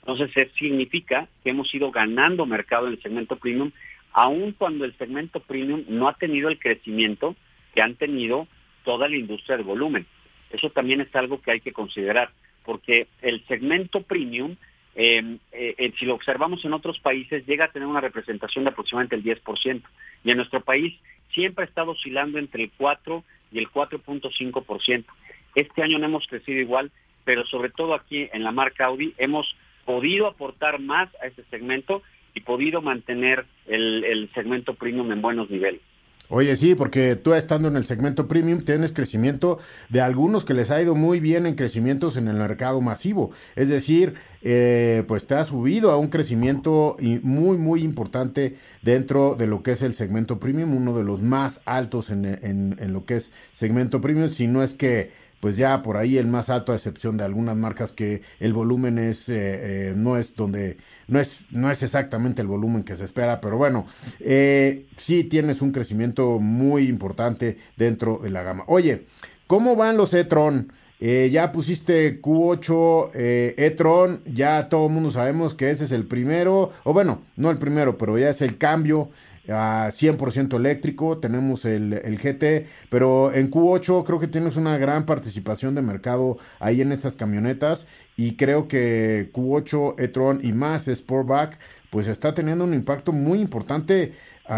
Entonces, 0.01 0.29
eso 0.35 0.53
significa 0.55 1.27
que 1.43 1.49
hemos 1.49 1.73
ido 1.73 1.89
ganando 1.89 2.45
mercado 2.45 2.85
en 2.85 2.93
el 2.93 3.01
segmento 3.01 3.37
premium, 3.37 3.71
aun 4.13 4.51
cuando 4.51 4.85
el 4.85 4.95
segmento 4.97 5.39
premium 5.39 5.83
no 5.87 6.07
ha 6.07 6.13
tenido 6.13 6.49
el 6.49 6.59
crecimiento 6.59 7.35
que 7.73 7.81
han 7.81 7.95
tenido 7.95 8.47
toda 8.83 9.09
la 9.09 9.15
industria 9.15 9.57
de 9.57 9.63
volumen. 9.63 10.05
Eso 10.51 10.69
también 10.69 11.01
es 11.01 11.13
algo 11.15 11.41
que 11.41 11.49
hay 11.49 11.61
que 11.61 11.73
considerar, 11.73 12.29
porque 12.65 13.07
el 13.21 13.45
segmento 13.47 14.01
premium, 14.01 14.55
em, 14.95 15.39
eh, 15.51 15.75
eh, 15.77 15.93
si 15.99 16.05
lo 16.05 16.15
observamos 16.15 16.65
en 16.65 16.73
otros 16.73 16.99
países, 16.99 17.45
llega 17.45 17.65
a 17.65 17.71
tener 17.71 17.87
una 17.87 18.01
representación 18.01 18.63
de 18.63 18.71
aproximadamente 18.71 19.15
el 19.15 19.23
10%, 19.23 19.87
y 20.23 20.31
en 20.31 20.37
nuestro 20.37 20.61
país 20.61 20.97
siempre 21.33 21.65
ha 21.65 21.67
estado 21.67 21.91
oscilando 21.91 22.39
entre 22.39 22.63
el 22.63 22.71
4 22.77 23.23
y 23.51 23.59
el 23.59 23.69
4.5%. 23.69 25.05
Este 25.53 25.83
año 25.83 25.99
no 25.99 26.05
hemos 26.05 26.27
crecido 26.27 26.59
igual, 26.59 26.91
pero 27.23 27.45
sobre 27.45 27.69
todo 27.69 27.93
aquí 27.93 28.29
en 28.33 28.43
la 28.43 28.51
marca 28.51 28.85
Audi 28.85 29.13
hemos 29.17 29.55
podido 29.85 30.27
aportar 30.27 30.79
más 30.79 31.09
a 31.21 31.27
ese 31.27 31.43
segmento 31.45 32.01
y 32.33 32.41
podido 32.41 32.81
mantener 32.81 33.45
el, 33.65 34.29
segmento 34.33 34.73
premium 34.73 35.11
en 35.11 35.21
buenos 35.21 35.49
niveles. 35.49 35.81
Oye, 36.29 36.55
sí, 36.55 36.73
porque 36.73 37.15
tú 37.15 37.33
estando 37.33 37.67
en 37.67 37.75
el 37.75 37.85
segmento 37.85 38.27
premium 38.27 38.61
tienes 38.61 38.91
crecimiento 38.91 39.59
de 39.89 40.01
algunos 40.01 40.43
que 40.43 40.55
les 40.55 40.71
ha 40.71 40.81
ido 40.81 40.95
muy 40.95 41.19
bien 41.19 41.45
en 41.45 41.53
crecimientos 41.53 42.17
en 42.17 42.27
el 42.27 42.37
mercado 42.37 42.81
masivo. 42.81 43.29
Es 43.55 43.69
decir, 43.69 44.15
eh, 44.41 45.03
pues 45.07 45.27
te 45.27 45.35
ha 45.35 45.43
subido 45.43 45.91
a 45.91 45.97
un 45.97 46.07
crecimiento 46.07 46.97
muy, 47.21 47.57
muy 47.57 47.83
importante 47.83 48.57
dentro 48.81 49.35
de 49.35 49.45
lo 49.45 49.61
que 49.61 49.71
es 49.73 49.83
el 49.83 49.93
segmento 49.93 50.39
premium, 50.39 50.75
uno 50.75 50.97
de 50.97 51.03
los 51.03 51.21
más 51.21 51.61
altos 51.65 52.09
en, 52.09 52.25
en 52.25 52.93
lo 52.93 53.05
que 53.05 53.17
es 53.17 53.31
segmento 53.51 54.01
premium, 54.01 54.29
si 54.29 54.47
no 54.47 54.63
es 54.63 54.73
que 54.73 55.24
pues 55.45 55.57
ya 55.57 55.83
por 55.83 55.95
ahí 55.95 56.17
el 56.17 56.25
más 56.25 56.49
alto 56.49 56.71
a 56.71 56.75
excepción 56.75 57.17
de 57.17 57.23
algunas 57.23 57.55
marcas 57.55 57.91
que 57.91 58.23
el 58.39 58.51
volumen 58.51 58.97
es 58.97 59.29
eh, 59.29 59.89
eh, 59.89 59.93
no 59.95 60.17
es 60.17 60.35
donde 60.35 60.77
no 61.07 61.19
es 61.19 61.41
no 61.51 61.69
es 61.69 61.83
exactamente 61.83 62.41
el 62.41 62.47
volumen 62.47 62.81
que 62.81 62.95
se 62.95 63.03
espera 63.03 63.41
pero 63.41 63.55
bueno 63.55 63.85
eh, 64.21 64.87
sí 64.97 65.23
tienes 65.23 65.61
un 65.61 65.71
crecimiento 65.71 66.39
muy 66.39 66.87
importante 66.87 67.59
dentro 67.77 68.17
de 68.23 68.31
la 68.31 68.41
gama. 68.41 68.63
Oye 68.65 69.05
cómo 69.45 69.75
van 69.75 69.97
los 69.97 70.15
e-tron 70.15 70.73
ya 70.99 71.51
pusiste 71.51 72.19
Q8 72.23 73.11
e-tron 73.13 74.21
ya 74.25 74.67
todo 74.67 74.87
el 74.87 74.93
mundo 74.93 75.11
sabemos 75.11 75.53
que 75.53 75.69
ese 75.69 75.83
es 75.83 75.91
el 75.91 76.07
primero 76.07 76.71
o 76.85 76.93
bueno 76.93 77.21
no 77.35 77.51
el 77.51 77.59
primero 77.59 77.99
pero 77.99 78.17
ya 78.17 78.29
es 78.29 78.41
el 78.41 78.57
cambio 78.57 79.11
a 79.49 79.89
100% 79.89 80.55
eléctrico, 80.55 81.19
tenemos 81.19 81.65
el, 81.65 81.93
el, 81.93 82.17
GT, 82.17 82.67
pero 82.89 83.33
en 83.33 83.49
Q8 83.51 84.03
creo 84.05 84.19
que 84.19 84.27
tienes 84.27 84.57
una 84.57 84.77
gran 84.77 85.05
participación 85.05 85.75
de 85.75 85.81
mercado 85.81 86.37
ahí 86.59 86.81
en 86.81 86.91
estas 86.91 87.15
camionetas 87.15 87.87
y 88.17 88.35
creo 88.35 88.67
que 88.67 89.29
Q8 89.33 89.99
e-tron 89.99 90.39
y 90.43 90.51
más 90.53 90.87
Sportback 90.87 91.59
pues 91.89 92.07
está 92.07 92.33
teniendo 92.33 92.65
un 92.65 92.73
impacto 92.73 93.13
muy 93.13 93.39
importante, 93.39 94.13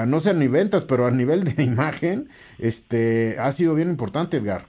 no 0.08 0.20
sé 0.20 0.34
ni 0.34 0.48
ventas, 0.48 0.84
pero 0.84 1.06
a 1.06 1.12
nivel 1.12 1.44
de 1.44 1.64
imagen, 1.64 2.30
este 2.58 3.38
ha 3.40 3.52
sido 3.52 3.76
bien 3.76 3.90
importante, 3.90 4.38
Edgar. 4.38 4.66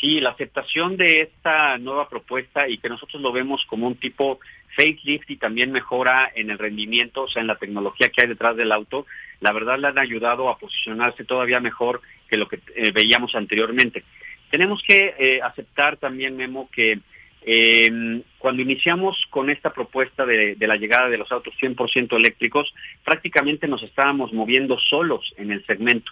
Sí, 0.00 0.20
la 0.20 0.30
aceptación 0.30 0.96
de 0.96 1.22
esta 1.22 1.76
nueva 1.78 2.08
propuesta 2.08 2.68
y 2.68 2.78
que 2.78 2.88
nosotros 2.88 3.20
lo 3.20 3.32
vemos 3.32 3.64
como 3.66 3.88
un 3.88 3.96
tipo 3.96 4.38
facelift 4.76 5.28
y 5.28 5.38
también 5.38 5.72
mejora 5.72 6.30
en 6.36 6.50
el 6.50 6.58
rendimiento, 6.58 7.22
o 7.22 7.28
sea, 7.28 7.42
en 7.42 7.48
la 7.48 7.56
tecnología 7.56 8.08
que 8.08 8.22
hay 8.22 8.28
detrás 8.28 8.56
del 8.56 8.70
auto, 8.70 9.06
la 9.40 9.52
verdad 9.52 9.78
le 9.78 9.88
han 9.88 9.98
ayudado 9.98 10.48
a 10.48 10.58
posicionarse 10.58 11.24
todavía 11.24 11.60
mejor 11.60 12.00
que 12.28 12.36
lo 12.36 12.48
que 12.48 12.60
eh, 12.74 12.90
veíamos 12.92 13.34
anteriormente. 13.34 14.04
Tenemos 14.50 14.82
que 14.82 15.14
eh, 15.18 15.40
aceptar 15.42 15.96
también, 15.96 16.36
Memo, 16.36 16.68
que 16.72 16.98
eh, 17.42 18.22
cuando 18.38 18.62
iniciamos 18.62 19.16
con 19.30 19.50
esta 19.50 19.72
propuesta 19.72 20.26
de, 20.26 20.54
de 20.54 20.66
la 20.66 20.76
llegada 20.76 21.08
de 21.08 21.18
los 21.18 21.30
autos 21.30 21.54
100% 21.60 22.16
eléctricos, 22.16 22.74
prácticamente 23.04 23.68
nos 23.68 23.82
estábamos 23.82 24.32
moviendo 24.32 24.78
solos 24.78 25.32
en 25.36 25.52
el 25.52 25.64
segmento. 25.66 26.10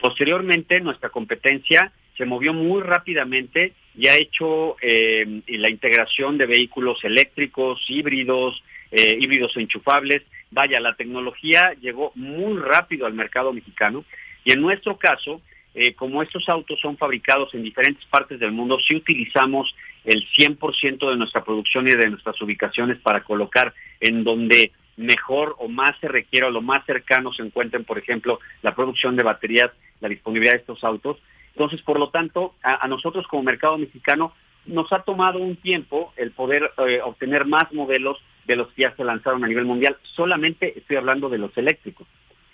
Posteriormente, 0.00 0.80
nuestra 0.80 1.10
competencia 1.10 1.92
se 2.16 2.24
movió 2.24 2.52
muy 2.52 2.82
rápidamente 2.82 3.72
y 3.96 4.08
ha 4.08 4.16
hecho 4.16 4.76
eh, 4.80 5.40
la 5.46 5.70
integración 5.70 6.38
de 6.38 6.46
vehículos 6.46 7.02
eléctricos, 7.04 7.80
híbridos, 7.88 8.62
eh, 8.90 9.16
híbridos 9.20 9.56
enchufables. 9.56 10.22
Vaya, 10.54 10.78
la 10.78 10.94
tecnología 10.94 11.74
llegó 11.80 12.12
muy 12.14 12.56
rápido 12.60 13.06
al 13.06 13.12
mercado 13.12 13.52
mexicano 13.52 14.04
y 14.44 14.52
en 14.52 14.60
nuestro 14.60 14.96
caso, 14.96 15.40
eh, 15.74 15.94
como 15.94 16.22
estos 16.22 16.48
autos 16.48 16.78
son 16.80 16.96
fabricados 16.96 17.52
en 17.54 17.64
diferentes 17.64 18.04
partes 18.06 18.38
del 18.38 18.52
mundo, 18.52 18.78
sí 18.86 18.94
utilizamos 18.94 19.74
el 20.04 20.24
100% 20.28 21.10
de 21.10 21.16
nuestra 21.16 21.42
producción 21.42 21.88
y 21.88 21.96
de 21.96 22.08
nuestras 22.08 22.40
ubicaciones 22.40 22.98
para 23.00 23.24
colocar 23.24 23.74
en 23.98 24.22
donde 24.22 24.70
mejor 24.96 25.56
o 25.58 25.66
más 25.66 25.98
se 26.00 26.06
requiera 26.06 26.46
o 26.46 26.50
lo 26.50 26.62
más 26.62 26.86
cercano 26.86 27.32
se 27.32 27.42
encuentren, 27.42 27.82
por 27.82 27.98
ejemplo, 27.98 28.38
la 28.62 28.76
producción 28.76 29.16
de 29.16 29.24
baterías, 29.24 29.72
la 29.98 30.08
disponibilidad 30.08 30.52
de 30.52 30.60
estos 30.60 30.84
autos. 30.84 31.18
Entonces, 31.48 31.82
por 31.82 31.98
lo 31.98 32.10
tanto, 32.10 32.54
a, 32.62 32.86
nosotros 32.86 33.26
como 33.26 33.42
mercado 33.42 33.76
mexicano 33.76 34.32
nos 34.66 34.92
ha 34.92 35.02
tomado 35.02 35.40
un 35.40 35.56
tiempo 35.56 36.12
el 36.16 36.30
poder 36.30 36.70
eh, 36.86 37.00
obtener 37.02 37.44
más 37.44 37.72
modelos 37.72 38.18
de 38.46 38.56
los 38.56 38.72
que 38.72 38.82
ya 38.82 38.94
se 38.96 39.04
lanzaron 39.04 39.44
a 39.44 39.48
nivel 39.48 39.64
mundial. 39.64 39.96
Solamente 40.02 40.78
estoy 40.78 40.96
hablando 40.96 41.28
de 41.28 41.38
los 41.38 41.56
eléctricos. 41.56 42.06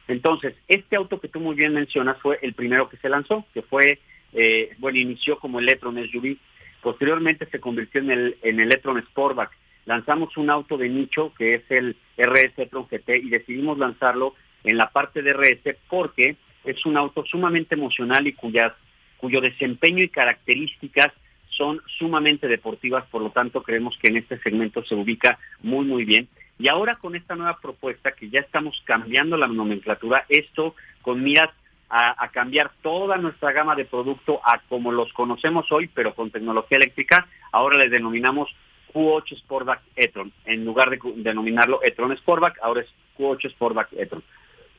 Entonces, 0.09 0.55
este 0.67 0.97
auto 0.97 1.21
que 1.21 1.29
tú 1.29 1.41
muy 1.41 1.55
bien 1.55 1.73
mencionas 1.73 2.19
fue 2.19 2.39
el 2.43 2.55
primero 2.55 2.89
que 2.89 2.97
se 2.97 3.09
lanzó, 3.09 3.45
que 3.55 3.63
fue, 3.63 4.01
eh, 4.33 4.75
bueno, 4.79 4.99
inició 4.99 5.39
como 5.39 5.59
el 5.59 5.69
Electron 5.69 5.97
SUV. 6.11 6.37
Posteriormente 6.83 7.47
se 7.47 7.61
convirtió 7.61 8.01
en 8.01 8.11
el, 8.11 8.37
en 8.43 8.59
el 8.59 8.67
Electron 8.67 9.01
Sportback. 9.03 9.51
Lanzamos 9.87 10.37
un 10.37 10.51
auto 10.51 10.77
de 10.77 10.89
nicho 10.89 11.33
que 11.37 11.55
es 11.55 11.63
el 11.71 11.97
RS 12.17 12.55
Electron 12.57 12.87
GT 12.91 13.09
y 13.23 13.31
decidimos 13.31 13.79
lanzarlo 13.79 14.35
en 14.65 14.77
la 14.77 14.91
parte 14.91 15.23
de 15.23 15.33
RS 15.33 15.77
porque 15.89 16.37
es 16.65 16.85
un 16.85 16.97
auto 16.97 17.25
sumamente 17.25 17.75
emocional 17.75 18.27
y 18.27 18.33
cuyas 18.33 18.73
cuyo 19.17 19.41
desempeño 19.41 20.03
y 20.03 20.09
características 20.09 21.13
son 21.61 21.83
sumamente 21.99 22.49
deportivas, 22.49 23.05
por 23.11 23.21
lo 23.21 23.33
tanto 23.33 23.63
creemos 23.63 23.95
que 23.99 24.09
en 24.09 24.17
este 24.17 24.39
segmento 24.39 24.83
se 24.83 24.95
ubica 24.95 25.39
muy 25.63 25.85
muy 25.85 26.07
bien. 26.07 26.27
Y 26.59 26.69
ahora 26.69 26.97
con 26.97 27.15
esta 27.15 27.37
nueva 27.37 27.59
propuesta 27.61 28.13
que 28.13 28.31
ya 28.31 28.41
estamos 28.41 28.83
cambiando 28.87 29.37
la 29.37 29.47
nomenclatura, 29.47 30.25
esto 30.31 30.75
con 31.03 31.23
miras 31.23 31.51
a, 31.91 32.29
cambiar 32.29 32.71
toda 32.81 33.19
nuestra 33.19 33.53
gama 33.53 33.75
de 33.75 33.85
producto 33.85 34.41
a 34.43 34.61
como 34.71 34.91
los 34.91 35.13
conocemos 35.13 35.71
hoy, 35.71 35.91
pero 35.93 36.15
con 36.15 36.31
tecnología 36.31 36.79
eléctrica, 36.79 37.27
ahora 37.53 37.77
les 37.77 37.91
denominamos 37.91 38.49
Q8 38.95 39.37
Sportback 39.41 39.83
e-tron. 39.97 40.33
En 40.47 40.65
lugar 40.65 40.89
de 40.89 40.99
denominarlo 41.17 41.83
e-tron 41.83 42.17
Sportback, 42.17 42.59
ahora 42.63 42.81
es 42.81 42.89
Q8 43.19 43.51
Sportback 43.51 43.93
e-tron. 43.93 44.23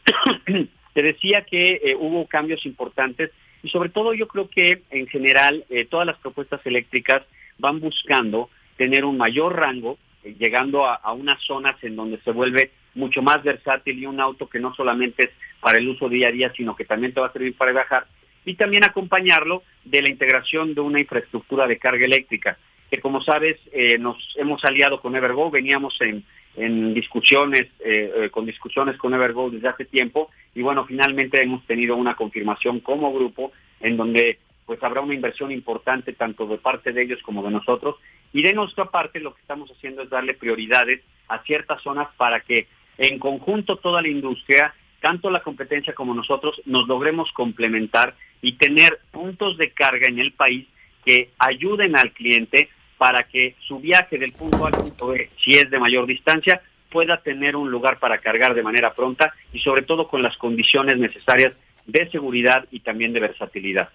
Te 0.94 1.04
decía 1.04 1.44
que 1.44 1.80
eh, 1.84 1.96
hubo 1.96 2.26
cambios 2.26 2.66
importantes 2.66 3.30
y 3.64 3.70
sobre 3.70 3.90
todo 3.90 4.14
yo 4.14 4.28
creo 4.28 4.50
que 4.50 4.82
en 4.90 5.08
general 5.08 5.66
eh, 5.70 5.86
todas 5.86 6.08
las 6.08 6.18
propuestas 6.18 6.66
eléctricas 6.66 7.24
van 7.58 7.80
buscando 7.80 8.50
tener 8.78 9.06
un 9.06 9.18
mayor 9.18 9.56
rango, 9.56 9.98
eh, 10.24 10.36
llegando 10.38 10.86
a, 10.86 11.12
unas 11.14 11.42
zonas 11.44 11.76
en 11.84 11.96
donde 11.96 12.20
se 12.20 12.32
vuelve 12.32 12.72
mucho 12.96 13.22
más 13.22 13.44
versátil 13.44 14.00
y 14.00 14.06
un 14.06 14.20
auto 14.20 14.50
que 14.50 14.60
no 14.60 14.74
solamente 14.74 15.26
es 15.26 15.32
para 15.60 15.78
el 15.78 15.88
uso 15.88 16.10
día 16.10 16.30
a 16.30 16.32
día, 16.32 16.52
sino 16.56 16.76
que 16.76 16.86
también 16.86 17.14
te 17.14 17.22
va 17.22 17.28
a 17.28 17.34
servir 17.34 17.56
para 17.56 17.72
viajar, 17.72 18.06
y 18.44 18.56
también 18.56 18.84
acompañarlo 18.84 19.64
de 19.86 20.02
la 20.02 20.10
integración 20.10 20.74
de 20.74 20.82
una 20.82 21.00
infraestructura 21.00 21.68
de 21.68 21.78
carga 21.78 22.06
eléctrica, 22.06 22.58
que 22.90 23.00
como 23.00 23.22
sabes 23.22 23.58
eh, 23.72 23.98
nos 23.98 24.18
hemos 24.36 24.66
aliado 24.66 25.00
con 25.00 25.16
Evergo, 25.16 25.52
veníamos 25.52 25.96
en, 26.02 26.26
en 26.56 26.94
discusiones, 26.94 27.68
eh, 27.80 28.12
eh, 28.16 28.30
con 28.30 28.46
discusiones 28.46 28.98
con 28.98 29.14
Evergo 29.14 29.50
desde 29.50 29.70
hace 29.70 29.86
tiempo. 29.86 30.30
Y 30.54 30.62
bueno, 30.62 30.86
finalmente 30.86 31.42
hemos 31.42 31.66
tenido 31.66 31.96
una 31.96 32.16
confirmación 32.16 32.80
como 32.82 33.14
grupo 33.14 33.52
en 33.80 33.98
donde 33.98 34.40
pues 34.66 34.82
habrá 34.84 35.02
una 35.02 35.16
inversión 35.16 35.52
importante 35.52 36.14
tanto 36.14 36.46
de 36.46 36.58
parte 36.58 36.94
de 36.94 37.04
ellos 37.04 37.20
como 37.24 37.44
de 37.44 37.52
nosotros. 37.52 37.96
Y 38.34 38.42
de 38.42 38.54
nuestra 38.54 38.86
parte 38.86 39.20
lo 39.20 39.34
que 39.34 39.42
estamos 39.42 39.70
haciendo 39.72 40.04
es 40.04 40.10
darle 40.10 40.34
prioridades 40.34 41.02
a 41.28 41.40
ciertas 41.44 41.82
zonas 41.82 42.08
para 42.18 42.42
que 42.42 42.68
en 42.98 43.20
conjunto 43.20 43.78
toda 43.78 44.02
la 44.02 44.08
industria, 44.08 44.74
tanto 45.02 45.30
la 45.30 45.42
competencia 45.42 45.94
como 45.94 46.14
nosotros, 46.14 46.62
nos 46.66 46.88
logremos 46.88 47.32
complementar 47.32 48.16
y 48.42 48.54
tener 48.54 49.00
puntos 49.12 49.58
de 49.58 49.72
carga 49.72 50.08
en 50.08 50.20
el 50.20 50.34
país 50.34 50.68
que 51.06 51.32
ayuden 51.40 51.98
al 51.98 52.12
cliente 52.12 52.70
para 53.02 53.24
que 53.24 53.56
su 53.68 53.80
viaje 53.80 54.20
del 54.20 54.32
punto 54.32 54.64
A 54.64 54.68
al 54.68 54.74
punto 54.74 55.08
B, 55.08 55.32
si 55.44 55.56
es 55.56 55.72
de 55.72 55.80
mayor 55.80 56.06
distancia, 56.06 56.62
pueda 56.92 57.20
tener 57.20 57.56
un 57.56 57.72
lugar 57.72 57.98
para 57.98 58.20
cargar 58.20 58.54
de 58.54 58.62
manera 58.62 58.94
pronta 58.94 59.34
y 59.52 59.60
sobre 59.60 59.82
todo 59.82 60.08
con 60.08 60.22
las 60.22 60.38
condiciones 60.38 61.00
necesarias 61.00 61.58
de 61.88 62.08
seguridad 62.12 62.68
y 62.70 62.82
también 62.82 63.12
de 63.12 63.20
versatilidad. 63.20 63.90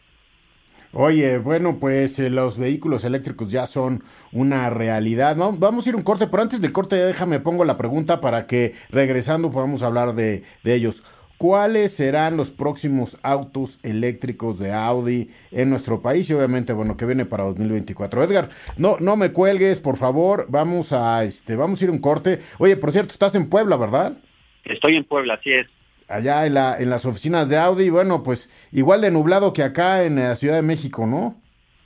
Oye, 0.93 1.39
bueno, 1.39 1.79
pues 1.79 2.19
eh, 2.19 2.31
los 2.31 2.59
vehículos 2.59 3.05
eléctricos 3.05 3.49
ya 3.49 3.69
son 3.69 4.03
una 4.33 4.71
realidad. 4.71 5.37
Vamos 5.37 5.87
a 5.87 5.89
ir 5.89 5.95
un 5.95 6.03
corte, 6.03 6.27
pero 6.27 6.43
antes 6.43 6.61
del 6.61 6.73
corte 6.73 6.97
déjame 6.97 7.39
pongo 7.39 7.65
la 7.65 7.77
pregunta 7.77 8.21
para 8.21 8.49
que 8.49 8.75
regresando 8.91 9.53
podamos 9.53 9.85
hablar 9.85 10.15
de 10.15 10.43
ellos. 10.65 11.05
¿Cuáles 11.39 11.95
serán 11.95 12.39
los 12.39 12.51
próximos 12.51 13.19
autos 13.23 13.79
eléctricos 13.85 14.59
de 14.59 14.73
Audi 14.73 15.29
en 15.51 15.69
nuestro 15.69 16.01
país? 16.01 16.31
Y 16.31 16.35
obviamente, 16.35 16.73
bueno, 16.73 16.97
que 16.97 17.05
viene 17.05 17.27
para 17.27 17.45
2024. 17.45 18.23
Edgar, 18.23 18.49
no, 18.79 18.97
no 19.01 19.19
me 19.19 19.33
cuelgues, 19.33 19.81
por 19.81 19.97
favor. 19.97 20.47
Vamos 20.49 20.95
a, 20.95 21.25
este, 21.25 21.55
vamos 21.55 21.81
a 21.81 21.85
ir 21.85 21.91
un 21.91 21.99
corte. 21.99 22.39
Oye, 22.59 22.79
por 22.79 22.91
cierto, 22.91 23.11
estás 23.11 23.35
en 23.35 23.51
Puebla, 23.51 23.77
¿verdad? 23.77 24.17
Estoy 24.65 24.97
en 24.97 25.05
Puebla, 25.05 25.35
así 25.35 25.53
es. 25.53 25.67
Allá 26.09 26.47
en, 26.47 26.55
la, 26.55 26.79
en 26.79 26.89
las 26.89 27.05
oficinas 27.05 27.51
de 27.51 27.59
Audi, 27.59 27.91
bueno, 27.91 28.23
pues 28.23 28.51
igual 28.73 29.03
de 29.03 29.11
nublado 29.11 29.53
que 29.53 29.63
acá 29.63 30.05
en 30.05 30.17
la 30.17 30.37
Ciudad 30.37 30.57
de 30.57 30.63
México, 30.63 31.07
¿no? 31.07 31.39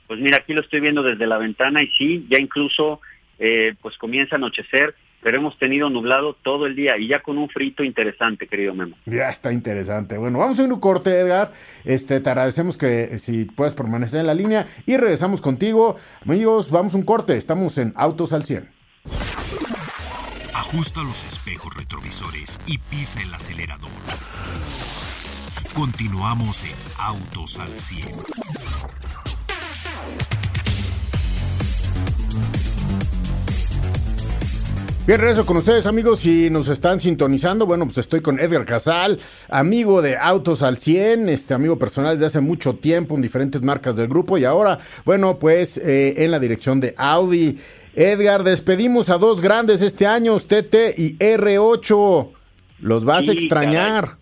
Pues 0.07 0.19
mira, 0.21 0.37
aquí 0.37 0.53
lo 0.53 0.61
estoy 0.61 0.79
viendo 0.79 1.03
desde 1.03 1.27
la 1.27 1.37
ventana 1.37 1.81
y 1.83 1.87
sí, 1.97 2.25
ya 2.29 2.37
incluso 2.37 3.01
eh, 3.39 3.73
pues 3.81 3.97
comienza 3.97 4.35
a 4.35 4.37
anochecer 4.37 4.95
pero 5.21 5.37
hemos 5.37 5.57
tenido 5.57 5.89
nublado 5.89 6.35
todo 6.41 6.65
el 6.65 6.75
día 6.75 6.97
y 6.97 7.07
ya 7.07 7.21
con 7.21 7.37
un 7.37 7.49
frito 7.49 7.83
interesante, 7.83 8.47
querido 8.47 8.73
Memo. 8.73 8.95
Ya 9.05 9.29
está 9.29 9.53
interesante. 9.53 10.17
Bueno, 10.17 10.39
vamos 10.39 10.59
a 10.59 10.63
un 10.63 10.79
corte, 10.79 11.11
Edgar. 11.19 11.53
Este, 11.85 12.19
te 12.19 12.29
agradecemos 12.29 12.77
que 12.77 13.03
eh, 13.03 13.19
si 13.19 13.45
puedes 13.45 13.73
permanecer 13.73 14.21
en 14.21 14.27
la 14.27 14.33
línea 14.33 14.67
y 14.85 14.97
regresamos 14.97 15.41
contigo. 15.41 15.95
Amigos, 16.25 16.71
vamos 16.71 16.95
a 16.95 16.97
un 16.97 17.03
corte. 17.03 17.37
Estamos 17.37 17.77
en 17.77 17.93
Autos 17.95 18.33
al 18.33 18.43
100. 18.43 18.69
Ajusta 20.53 21.03
los 21.03 21.25
espejos 21.25 21.75
retrovisores 21.75 22.59
y 22.65 22.77
pisa 22.77 23.21
el 23.21 23.33
acelerador. 23.33 23.89
Continuamos 25.73 26.63
en 26.63 26.75
Autos 26.97 27.57
al 27.57 27.77
100. 27.77 28.07
Bien, 35.07 35.19
regreso 35.19 35.47
con 35.47 35.57
ustedes 35.57 35.87
amigos, 35.87 36.19
si 36.19 36.51
nos 36.51 36.69
están 36.69 36.99
sintonizando, 36.99 37.65
bueno, 37.65 37.85
pues 37.85 37.97
estoy 37.97 38.21
con 38.21 38.39
Edgar 38.39 38.65
Casal, 38.65 39.17
amigo 39.49 39.99
de 40.03 40.15
Autos 40.15 40.61
al 40.61 40.77
100, 40.77 41.27
este 41.27 41.55
amigo 41.55 41.79
personal 41.79 42.13
desde 42.13 42.27
hace 42.27 42.41
mucho 42.41 42.75
tiempo 42.75 43.15
en 43.15 43.23
diferentes 43.23 43.63
marcas 43.63 43.97
del 43.97 44.07
grupo 44.07 44.37
y 44.37 44.45
ahora, 44.45 44.77
bueno, 45.03 45.39
pues 45.39 45.79
eh, 45.79 46.23
en 46.23 46.29
la 46.29 46.39
dirección 46.39 46.79
de 46.79 46.93
Audi. 46.97 47.57
Edgar, 47.95 48.43
despedimos 48.43 49.09
a 49.09 49.17
dos 49.17 49.41
grandes 49.41 49.81
este 49.81 50.05
año, 50.05 50.37
TT 50.39 50.93
y 50.95 51.17
R8. 51.17 52.29
¿Los 52.81 53.03
vas 53.03 53.27
a 53.27 53.31
extrañar? 53.31 54.17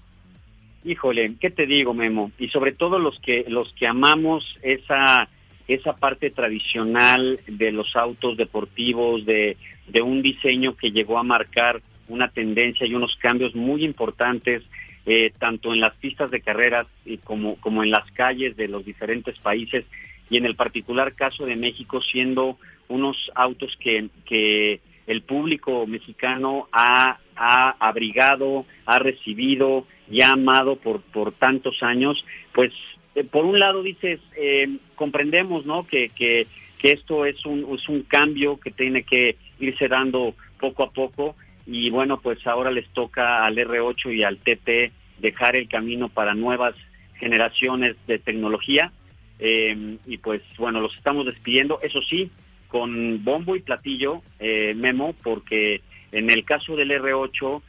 Híjole, 0.85 1.35
¿qué 1.41 1.51
te 1.51 1.65
digo, 1.65 1.93
Memo? 1.93 2.31
Y 2.39 2.47
sobre 2.47 2.71
todo 2.71 2.99
los 2.99 3.19
que 3.19 3.43
los 3.49 3.73
que 3.73 3.85
amamos 3.85 4.45
esa 4.61 5.27
esa 5.69 5.95
parte 5.95 6.31
tradicional 6.31 7.39
de 7.47 7.71
los 7.71 7.95
autos 7.95 8.35
deportivos, 8.37 9.23
de, 9.25 9.55
de 9.87 10.01
un 10.01 10.23
diseño 10.23 10.75
que 10.75 10.91
llegó 10.91 11.19
a 11.19 11.23
marcar 11.23 11.81
una 12.07 12.27
tendencia 12.29 12.87
y 12.87 12.95
unos 12.95 13.15
cambios 13.17 13.53
muy 13.55 13.85
importantes, 13.85 14.63
eh, 15.05 15.31
tanto 15.37 15.71
en 15.71 15.79
las 15.79 15.95
pistas 15.97 16.31
de 16.31 16.41
carreras 16.41 16.87
y 17.05 17.19
como, 17.19 17.55
como 17.57 17.83
en 17.83 17.91
las 17.91 18.09
calles 18.11 18.57
de 18.57 18.67
los 18.67 18.83
diferentes 18.83 19.37
países, 19.39 19.85
y 20.31 20.37
en 20.37 20.45
el 20.45 20.55
particular 20.55 21.13
caso 21.13 21.45
de 21.45 21.55
México, 21.55 22.01
siendo 22.01 22.57
unos 22.87 23.31
autos 23.35 23.77
que, 23.79 24.09
que 24.25 24.81
el 25.05 25.21
público 25.21 25.85
mexicano 25.85 26.67
ha, 26.71 27.19
ha 27.35 27.75
abrigado, 27.79 28.65
ha 28.87 28.97
recibido 28.97 29.85
y 30.09 30.21
ha 30.21 30.31
amado 30.31 30.77
por, 30.77 31.01
por 31.01 31.31
tantos 31.31 31.83
años, 31.83 32.25
pues 32.53 32.73
eh, 33.19 33.25
por 33.25 33.45
un 33.45 33.59
lado 33.59 33.83
dices, 33.83 34.19
eh, 34.37 34.77
comprendemos 34.95 35.65
¿no? 35.65 35.85
que, 35.85 36.09
que, 36.09 36.47
esto 36.81 37.25
es 37.25 37.45
un, 37.45 37.75
es 37.75 37.89
un 37.89 38.03
cambio 38.03 38.57
que 38.57 38.71
tiene 38.71 39.03
que 39.03 39.35
irse 39.59 39.89
dando 39.89 40.33
poco 40.59 40.83
a 40.83 40.91
poco 40.91 41.35
y 41.65 41.89
bueno, 41.89 42.21
pues 42.21 42.45
ahora 42.47 42.71
les 42.71 42.87
toca 42.89 43.45
al 43.45 43.57
R8 43.57 44.15
y 44.15 44.23
al 44.23 44.37
TT 44.37 44.93
dejar 45.19 45.57
el 45.57 45.67
camino 45.67 46.07
para 46.07 46.33
nuevas 46.33 46.75
generaciones 47.19 47.97
de 48.07 48.17
tecnología 48.17 48.93
eh, 49.39 49.97
y 50.07 50.17
pues 50.19 50.41
bueno, 50.57 50.79
los 50.79 50.95
estamos 50.95 51.25
despidiendo, 51.25 51.79
eso 51.83 52.01
sí, 52.01 52.31
con 52.69 53.25
bombo 53.25 53.57
y 53.57 53.61
platillo, 53.61 54.21
Memo, 54.39 55.15
porque 55.21 55.81
en 56.13 56.29
el 56.29 56.45
caso 56.45 56.77
del 56.77 56.91
R8 56.91 57.61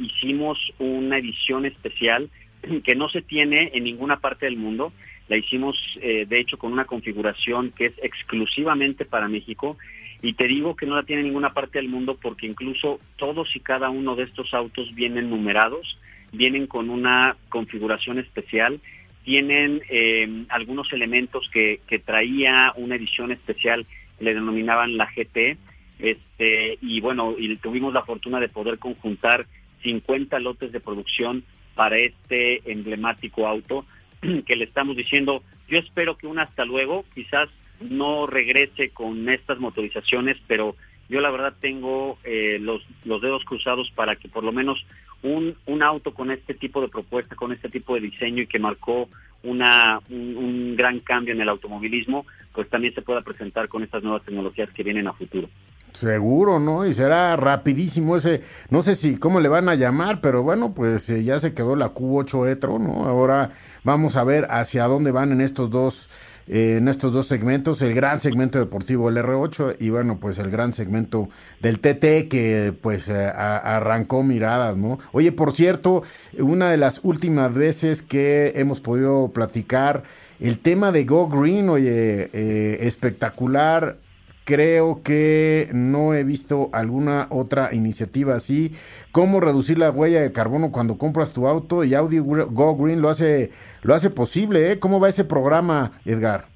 hicimos 0.00 0.58
una 0.78 1.18
edición 1.18 1.66
especial 1.66 2.30
que 2.84 2.94
no 2.94 3.08
se 3.08 3.22
tiene 3.22 3.70
en 3.74 3.84
ninguna 3.84 4.18
parte 4.18 4.46
del 4.46 4.56
mundo. 4.56 4.92
La 5.28 5.36
hicimos, 5.36 5.76
eh, 6.00 6.26
de 6.28 6.40
hecho, 6.40 6.58
con 6.58 6.72
una 6.72 6.84
configuración 6.84 7.72
que 7.72 7.86
es 7.86 7.94
exclusivamente 8.02 9.04
para 9.04 9.28
México. 9.28 9.76
Y 10.22 10.34
te 10.34 10.46
digo 10.46 10.76
que 10.76 10.86
no 10.86 10.96
la 10.96 11.02
tiene 11.02 11.20
en 11.20 11.28
ninguna 11.28 11.52
parte 11.52 11.78
del 11.78 11.88
mundo 11.88 12.18
porque 12.20 12.46
incluso 12.46 12.98
todos 13.16 13.54
y 13.54 13.60
cada 13.60 13.90
uno 13.90 14.16
de 14.16 14.24
estos 14.24 14.54
autos 14.54 14.94
vienen 14.94 15.30
numerados, 15.30 15.98
vienen 16.32 16.66
con 16.66 16.90
una 16.90 17.36
configuración 17.48 18.18
especial, 18.18 18.80
tienen 19.24 19.82
eh, 19.90 20.44
algunos 20.48 20.92
elementos 20.92 21.48
que, 21.52 21.80
que 21.86 21.98
traía 21.98 22.72
una 22.76 22.96
edición 22.96 23.30
especial, 23.30 23.84
le 24.20 24.34
denominaban 24.34 24.96
la 24.96 25.06
GT, 25.06 25.58
este, 25.98 26.78
y 26.80 27.00
bueno, 27.00 27.34
y 27.38 27.56
tuvimos 27.56 27.92
la 27.92 28.04
fortuna 28.04 28.40
de 28.40 28.48
poder 28.48 28.78
conjuntar 28.78 29.46
50 29.82 30.38
lotes 30.40 30.72
de 30.72 30.80
producción 30.80 31.44
para 31.76 31.98
este 31.98 32.72
emblemático 32.72 33.46
auto 33.46 33.84
que 34.46 34.56
le 34.56 34.64
estamos 34.64 34.96
diciendo, 34.96 35.44
yo 35.68 35.78
espero 35.78 36.16
que 36.16 36.26
un 36.26 36.40
hasta 36.40 36.64
luego, 36.64 37.04
quizás 37.14 37.48
no 37.80 38.26
regrese 38.26 38.90
con 38.90 39.28
estas 39.28 39.60
motorizaciones, 39.60 40.36
pero 40.48 40.74
yo 41.08 41.20
la 41.20 41.30
verdad 41.30 41.54
tengo 41.60 42.18
eh, 42.24 42.58
los, 42.60 42.82
los 43.04 43.22
dedos 43.22 43.44
cruzados 43.44 43.90
para 43.94 44.16
que 44.16 44.28
por 44.28 44.42
lo 44.42 44.50
menos 44.50 44.84
un, 45.22 45.56
un 45.66 45.82
auto 45.82 46.14
con 46.14 46.30
este 46.30 46.54
tipo 46.54 46.80
de 46.80 46.88
propuesta, 46.88 47.34
con 47.34 47.52
este 47.52 47.68
tipo 47.68 47.94
de 47.94 48.00
diseño 48.00 48.42
y 48.42 48.46
que 48.46 48.58
marcó 48.58 49.08
una, 49.42 50.00
un 50.10 50.74
gran 50.76 51.00
cambio 51.00 51.34
en 51.34 51.40
el 51.40 51.48
automovilismo, 51.48 52.26
pues 52.52 52.68
también 52.68 52.94
se 52.94 53.02
pueda 53.02 53.22
presentar 53.22 53.68
con 53.68 53.82
estas 53.82 54.02
nuevas 54.02 54.24
tecnologías 54.24 54.70
que 54.70 54.82
vienen 54.82 55.06
a 55.06 55.12
futuro. 55.12 55.48
Seguro, 55.92 56.58
¿no? 56.58 56.86
Y 56.86 56.92
será 56.92 57.36
rapidísimo 57.36 58.16
ese, 58.16 58.42
no 58.68 58.82
sé 58.82 58.94
si 58.94 59.18
cómo 59.18 59.40
le 59.40 59.48
van 59.48 59.70
a 59.70 59.76
llamar, 59.76 60.20
pero 60.20 60.42
bueno, 60.42 60.74
pues 60.74 61.08
eh, 61.08 61.24
ya 61.24 61.38
se 61.38 61.54
quedó 61.54 61.74
la 61.74 61.94
Q8 61.94 62.50
e-tron, 62.50 62.84
¿no? 62.84 63.06
Ahora 63.06 63.52
vamos 63.82 64.16
a 64.16 64.24
ver 64.24 64.46
hacia 64.50 64.84
dónde 64.84 65.10
van 65.10 65.32
en 65.32 65.40
estos 65.40 65.70
dos 65.70 66.10
eh, 66.48 66.76
en 66.78 66.88
estos 66.88 67.12
dos 67.12 67.26
segmentos, 67.26 67.82
el 67.82 67.94
gran 67.94 68.20
segmento 68.20 68.58
deportivo 68.58 69.08
el 69.08 69.16
R8 69.16 69.76
y 69.80 69.90
bueno, 69.90 70.18
pues 70.20 70.38
el 70.38 70.50
gran 70.50 70.72
segmento 70.72 71.28
del 71.60 71.80
TT 71.80 72.28
que 72.28 72.74
pues 72.80 73.08
eh, 73.08 73.26
arrancó 73.34 74.22
miradas, 74.22 74.76
¿no? 74.76 74.98
Oye, 75.12 75.32
por 75.32 75.52
cierto, 75.52 76.02
una 76.38 76.70
de 76.70 76.76
las 76.76 77.00
últimas 77.02 77.54
veces 77.54 78.02
que 78.02 78.52
hemos 78.56 78.80
podido 78.80 79.30
platicar 79.32 80.04
el 80.40 80.58
tema 80.58 80.92
de 80.92 81.04
Go 81.04 81.28
Green, 81.28 81.68
oye, 81.68 82.30
espectacular, 82.86 83.96
creo 84.46 85.02
que 85.02 85.68
no 85.74 86.14
he 86.14 86.22
visto 86.22 86.70
alguna 86.72 87.26
otra 87.30 87.74
iniciativa 87.74 88.36
así. 88.36 88.70
Cómo 89.10 89.40
reducir 89.40 89.76
la 89.76 89.90
huella 89.90 90.22
de 90.22 90.32
carbono 90.32 90.70
cuando 90.70 90.96
compras 90.96 91.34
tu 91.34 91.48
auto 91.48 91.82
y 91.82 91.94
Audi 91.94 92.18
Go 92.18 92.76
Green 92.76 93.02
lo 93.02 93.08
hace, 93.08 93.50
lo 93.82 93.92
hace 93.92 94.08
posible. 94.08 94.70
¿eh? 94.70 94.78
¿Cómo 94.78 95.00
va 95.00 95.08
ese 95.08 95.24
programa, 95.24 95.98
Edgar? 96.04 96.46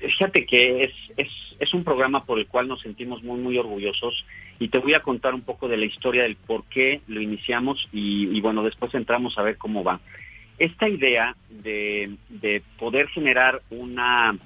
Fíjate 0.00 0.44
que 0.44 0.84
es, 0.84 0.92
es, 1.16 1.28
es 1.58 1.72
un 1.72 1.82
programa 1.82 2.24
por 2.24 2.38
el 2.38 2.46
cual 2.46 2.68
nos 2.68 2.82
sentimos 2.82 3.22
muy, 3.22 3.40
muy 3.40 3.56
orgullosos 3.56 4.26
y 4.58 4.68
te 4.68 4.78
voy 4.78 4.92
a 4.92 5.00
contar 5.00 5.32
un 5.32 5.42
poco 5.42 5.66
de 5.66 5.78
la 5.78 5.86
historia 5.86 6.24
del 6.24 6.36
por 6.36 6.64
qué 6.64 7.00
lo 7.08 7.22
iniciamos 7.22 7.88
y, 7.90 8.28
y 8.36 8.40
bueno, 8.42 8.62
después 8.62 8.94
entramos 8.94 9.38
a 9.38 9.42
ver 9.42 9.56
cómo 9.56 9.82
va. 9.82 9.98
Esta 10.58 10.90
idea 10.90 11.34
de, 11.48 12.16
de 12.28 12.62
poder 12.78 13.08
generar 13.08 13.62
una 13.70 14.36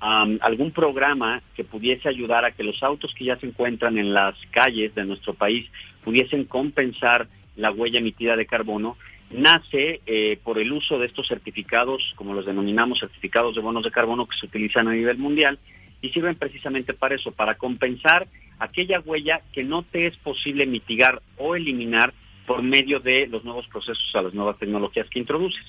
algún 0.00 0.70
programa 0.72 1.42
que 1.54 1.64
pudiese 1.64 2.08
ayudar 2.08 2.44
a 2.44 2.52
que 2.52 2.62
los 2.62 2.82
autos 2.82 3.14
que 3.14 3.24
ya 3.24 3.36
se 3.36 3.46
encuentran 3.46 3.98
en 3.98 4.12
las 4.12 4.34
calles 4.50 4.94
de 4.94 5.04
nuestro 5.04 5.34
país 5.34 5.70
pudiesen 6.04 6.44
compensar 6.44 7.28
la 7.56 7.70
huella 7.70 7.98
emitida 7.98 8.36
de 8.36 8.46
carbono, 8.46 8.96
nace 9.30 10.00
eh, 10.06 10.38
por 10.44 10.58
el 10.58 10.72
uso 10.72 10.98
de 10.98 11.06
estos 11.06 11.26
certificados, 11.26 12.12
como 12.16 12.34
los 12.34 12.46
denominamos 12.46 13.00
certificados 13.00 13.54
de 13.54 13.60
bonos 13.60 13.84
de 13.84 13.90
carbono 13.90 14.26
que 14.26 14.36
se 14.36 14.46
utilizan 14.46 14.88
a 14.88 14.92
nivel 14.92 15.18
mundial 15.18 15.58
y 16.00 16.10
sirven 16.10 16.36
precisamente 16.36 16.94
para 16.94 17.14
eso, 17.14 17.32
para 17.32 17.56
compensar 17.56 18.26
aquella 18.58 19.00
huella 19.00 19.40
que 19.52 19.64
no 19.64 19.82
te 19.82 20.06
es 20.06 20.16
posible 20.18 20.66
mitigar 20.66 21.22
o 21.36 21.56
eliminar 21.56 22.12
por 22.46 22.62
medio 22.62 23.00
de 23.00 23.26
los 23.26 23.44
nuevos 23.44 23.66
procesos 23.66 24.14
a 24.14 24.22
las 24.22 24.34
nuevas 24.34 24.58
tecnologías 24.58 25.08
que 25.10 25.18
introduces. 25.18 25.64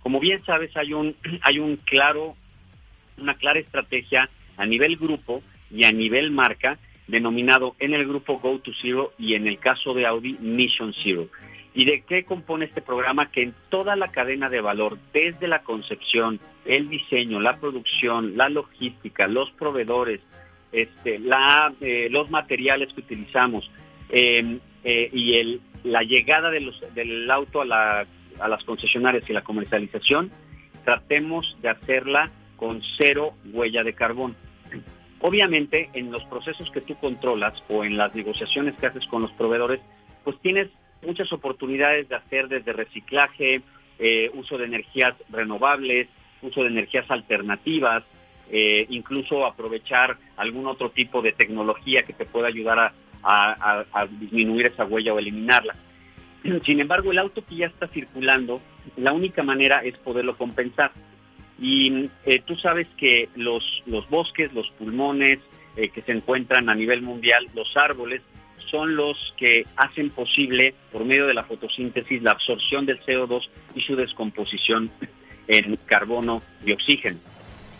Como 0.00 0.20
bien 0.20 0.44
sabes, 0.44 0.76
hay 0.76 0.92
un 0.92 1.14
hay 1.42 1.58
un 1.58 1.76
claro 1.76 2.36
una 3.20 3.34
clara 3.34 3.58
estrategia 3.58 4.28
a 4.56 4.66
nivel 4.66 4.96
grupo 4.96 5.42
y 5.70 5.84
a 5.84 5.92
nivel 5.92 6.30
marca 6.30 6.78
denominado 7.06 7.74
en 7.78 7.94
el 7.94 8.06
grupo 8.06 8.38
Go 8.38 8.58
to 8.60 8.70
Zero 8.80 9.12
y 9.18 9.34
en 9.34 9.46
el 9.46 9.58
caso 9.58 9.94
de 9.94 10.06
Audi 10.06 10.36
Mission 10.40 10.94
Zero. 11.02 11.28
¿Y 11.74 11.84
de 11.84 12.02
qué 12.02 12.24
compone 12.24 12.66
este 12.66 12.82
programa? 12.82 13.30
Que 13.30 13.42
en 13.42 13.54
toda 13.68 13.96
la 13.96 14.08
cadena 14.08 14.48
de 14.48 14.60
valor, 14.60 14.98
desde 15.12 15.48
la 15.48 15.62
concepción, 15.62 16.40
el 16.64 16.88
diseño, 16.88 17.40
la 17.40 17.58
producción, 17.58 18.36
la 18.36 18.48
logística, 18.48 19.26
los 19.26 19.50
proveedores, 19.52 20.20
este, 20.72 21.18
la, 21.18 21.72
eh, 21.80 22.08
los 22.10 22.30
materiales 22.30 22.92
que 22.92 23.00
utilizamos 23.00 23.70
em, 24.10 24.58
eh, 24.84 25.08
y 25.12 25.34
el, 25.34 25.60
la 25.84 26.02
llegada 26.02 26.50
de 26.50 26.60
los, 26.60 26.82
del 26.94 27.30
auto 27.30 27.62
a, 27.62 27.64
la, 27.64 28.06
a 28.40 28.48
las 28.48 28.64
concesionarias 28.64 29.28
y 29.28 29.32
la 29.32 29.42
comercialización, 29.42 30.30
tratemos 30.84 31.56
de 31.62 31.70
hacerla 31.70 32.30
con 32.58 32.82
cero 32.98 33.32
huella 33.52 33.82
de 33.82 33.94
carbón. 33.94 34.36
Obviamente, 35.20 35.88
en 35.94 36.12
los 36.12 36.22
procesos 36.24 36.70
que 36.70 36.82
tú 36.82 36.94
controlas 36.96 37.54
o 37.68 37.84
en 37.84 37.96
las 37.96 38.14
negociaciones 38.14 38.74
que 38.76 38.86
haces 38.86 39.06
con 39.06 39.22
los 39.22 39.32
proveedores, 39.32 39.80
pues 40.24 40.38
tienes 40.40 40.68
muchas 41.02 41.32
oportunidades 41.32 42.08
de 42.08 42.16
hacer 42.16 42.48
desde 42.48 42.74
reciclaje, 42.74 43.62
eh, 43.98 44.30
uso 44.34 44.58
de 44.58 44.66
energías 44.66 45.14
renovables, 45.30 46.08
uso 46.42 46.62
de 46.62 46.68
energías 46.68 47.10
alternativas, 47.10 48.04
eh, 48.50 48.86
incluso 48.90 49.46
aprovechar 49.46 50.18
algún 50.36 50.66
otro 50.66 50.90
tipo 50.90 51.22
de 51.22 51.32
tecnología 51.32 52.02
que 52.02 52.12
te 52.12 52.26
pueda 52.26 52.48
ayudar 52.48 52.92
a 53.22 54.06
disminuir 54.20 54.66
esa 54.66 54.84
huella 54.84 55.12
o 55.14 55.18
eliminarla. 55.18 55.74
Sin 56.64 56.80
embargo, 56.80 57.10
el 57.10 57.18
auto 57.18 57.44
que 57.44 57.56
ya 57.56 57.66
está 57.66 57.88
circulando, 57.88 58.60
la 58.96 59.12
única 59.12 59.42
manera 59.42 59.82
es 59.82 59.96
poderlo 59.98 60.36
compensar. 60.36 60.92
Y 61.60 62.08
eh, 62.24 62.42
tú 62.44 62.56
sabes 62.56 62.86
que 62.96 63.28
los, 63.34 63.64
los 63.86 64.08
bosques, 64.08 64.52
los 64.52 64.70
pulmones 64.72 65.40
eh, 65.76 65.88
que 65.88 66.02
se 66.02 66.12
encuentran 66.12 66.68
a 66.68 66.74
nivel 66.74 67.02
mundial, 67.02 67.48
los 67.54 67.76
árboles, 67.76 68.22
son 68.70 68.96
los 68.96 69.34
que 69.36 69.66
hacen 69.76 70.10
posible, 70.10 70.74
por 70.92 71.04
medio 71.04 71.26
de 71.26 71.34
la 71.34 71.44
fotosíntesis, 71.44 72.22
la 72.22 72.32
absorción 72.32 72.86
del 72.86 73.00
CO2 73.00 73.48
y 73.74 73.80
su 73.80 73.96
descomposición 73.96 74.90
en 75.48 75.76
carbono 75.86 76.40
y 76.64 76.72
oxígeno. 76.72 77.18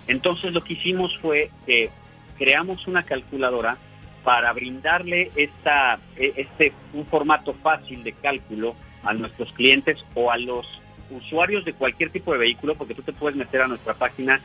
Entonces 0.06 0.52
lo 0.52 0.64
que 0.64 0.72
hicimos 0.72 1.16
fue 1.18 1.50
que 1.66 1.90
creamos 2.38 2.86
una 2.86 3.02
calculadora 3.02 3.76
para 4.24 4.52
brindarle 4.52 5.30
esta, 5.36 5.98
e, 6.16 6.32
este, 6.36 6.72
un 6.94 7.06
formato 7.06 7.54
fácil 7.54 8.02
de 8.02 8.12
cálculo 8.12 8.74
a 9.02 9.12
nuestros 9.12 9.52
clientes 9.52 10.04
o 10.14 10.30
a 10.30 10.38
los 10.38 10.66
usuarios 11.10 11.64
de 11.64 11.72
cualquier 11.72 12.10
tipo 12.10 12.32
de 12.32 12.38
vehículo, 12.38 12.74
porque 12.74 12.94
tú 12.94 13.02
te 13.02 13.12
puedes 13.12 13.36
meter 13.36 13.62
a 13.62 13.68
nuestra 13.68 13.94
página 13.94 14.40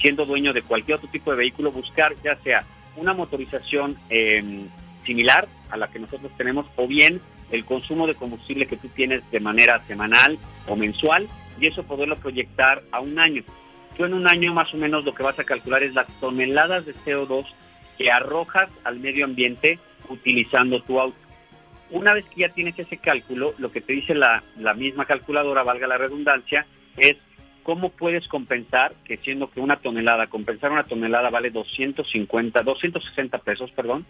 siendo 0.00 0.26
dueño 0.26 0.52
de 0.52 0.62
cualquier 0.62 0.96
otro 0.96 1.08
tipo 1.08 1.30
de 1.30 1.38
vehículo, 1.38 1.72
buscar 1.72 2.14
ya 2.22 2.36
sea 2.36 2.64
una 2.96 3.14
motorización 3.14 3.96
em, 4.08 4.68
similar 5.04 5.48
a 5.70 5.76
la 5.76 5.88
que 5.88 5.98
nosotros 5.98 6.30
tenemos 6.36 6.66
o 6.76 6.86
bien 6.86 7.20
el 7.50 7.64
consumo 7.64 8.06
de 8.06 8.14
combustible 8.14 8.66
que 8.66 8.76
tú 8.76 8.88
tienes 8.88 9.28
de 9.30 9.40
manera 9.40 9.82
semanal 9.86 10.38
o 10.66 10.76
mensual 10.76 11.28
y 11.60 11.66
eso 11.66 11.82
poderlo 11.82 12.16
proyectar 12.16 12.82
a 12.92 13.00
un 13.00 13.18
año. 13.18 13.42
Tú 13.96 14.04
en 14.04 14.14
un 14.14 14.28
año 14.28 14.52
más 14.52 14.72
o 14.74 14.76
menos 14.76 15.04
lo 15.04 15.14
que 15.14 15.22
vas 15.22 15.38
a 15.38 15.44
calcular 15.44 15.82
es 15.82 15.94
las 15.94 16.06
toneladas 16.20 16.86
de 16.86 16.94
CO2 16.94 17.46
que 17.96 18.10
arrojas 18.10 18.70
al 18.84 19.00
medio 19.00 19.24
ambiente 19.24 19.78
utilizando 20.08 20.80
tu 20.82 21.00
auto. 21.00 21.18
Una 21.90 22.12
vez 22.12 22.26
que 22.26 22.42
ya 22.42 22.50
tienes 22.50 22.78
ese 22.78 22.98
cálculo, 22.98 23.54
lo 23.58 23.72
que 23.72 23.80
te 23.80 23.94
dice 23.94 24.14
la, 24.14 24.42
misma 24.74 25.06
calculadora, 25.06 25.62
valga 25.62 25.86
la 25.86 25.96
redundancia, 25.96 26.66
es 26.96 27.16
cómo 27.62 27.90
puedes 27.90 28.28
compensar, 28.28 28.92
que 29.04 29.16
siendo 29.18 29.50
que 29.50 29.60
una 29.60 29.76
tonelada, 29.76 30.26
compensar 30.26 30.70
una 30.70 30.84
tonelada 30.84 31.30
vale 31.30 31.50
250, 31.50 32.62
260 32.62 33.38
pesos, 33.38 33.70
perdón, 33.72 34.04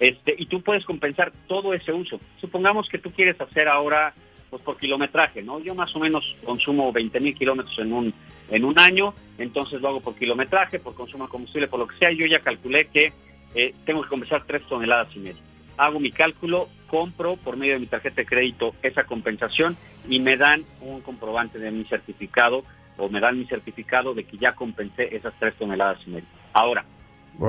este, 0.00 0.34
y 0.36 0.46
tú 0.46 0.60
puedes 0.62 0.84
compensar 0.84 1.32
todo 1.46 1.72
ese 1.72 1.92
uso. 1.92 2.20
Supongamos 2.40 2.88
que 2.88 2.98
tú 2.98 3.12
quieres 3.12 3.40
hacer 3.40 3.68
ahora, 3.68 4.12
pues 4.50 4.60
por 4.62 4.76
kilometraje, 4.76 5.40
¿no? 5.42 5.60
Yo 5.60 5.74
más 5.76 5.94
o 5.94 6.00
menos 6.00 6.24
consumo 6.44 6.92
20 6.92 7.20
mil 7.20 7.34
kilómetros 7.36 7.78
en 7.78 7.92
un, 7.92 8.14
en 8.50 8.64
un 8.64 8.76
año, 8.78 9.14
entonces 9.38 9.80
lo 9.80 9.88
hago 9.88 10.00
por 10.00 10.16
kilometraje, 10.16 10.80
por 10.80 10.94
consumo 10.94 11.24
de 11.26 11.30
combustible, 11.30 11.68
por 11.68 11.78
lo 11.78 11.86
que 11.86 11.96
sea, 11.96 12.10
yo 12.10 12.26
ya 12.26 12.40
calculé 12.40 12.86
que 12.86 13.12
eh, 13.54 13.72
tengo 13.84 14.02
que 14.02 14.08
compensar 14.08 14.44
3 14.44 14.64
toneladas 14.64 15.14
y 15.14 15.20
media 15.20 15.53
hago 15.76 16.00
mi 16.00 16.10
cálculo, 16.10 16.68
compro 16.88 17.36
por 17.36 17.56
medio 17.56 17.74
de 17.74 17.80
mi 17.80 17.86
tarjeta 17.86 18.16
de 18.16 18.26
crédito 18.26 18.74
esa 18.82 19.04
compensación 19.04 19.76
y 20.08 20.20
me 20.20 20.36
dan 20.36 20.64
un 20.80 21.00
comprobante 21.00 21.58
de 21.58 21.70
mi 21.70 21.84
certificado 21.84 22.64
o 22.96 23.08
me 23.08 23.20
dan 23.20 23.38
mi 23.38 23.46
certificado 23.46 24.14
de 24.14 24.24
que 24.24 24.38
ya 24.38 24.54
compensé 24.54 25.14
esas 25.16 25.34
tres 25.38 25.54
toneladas 25.56 25.98
y 26.06 26.10
media. 26.10 26.28
Ahora, 26.52 26.84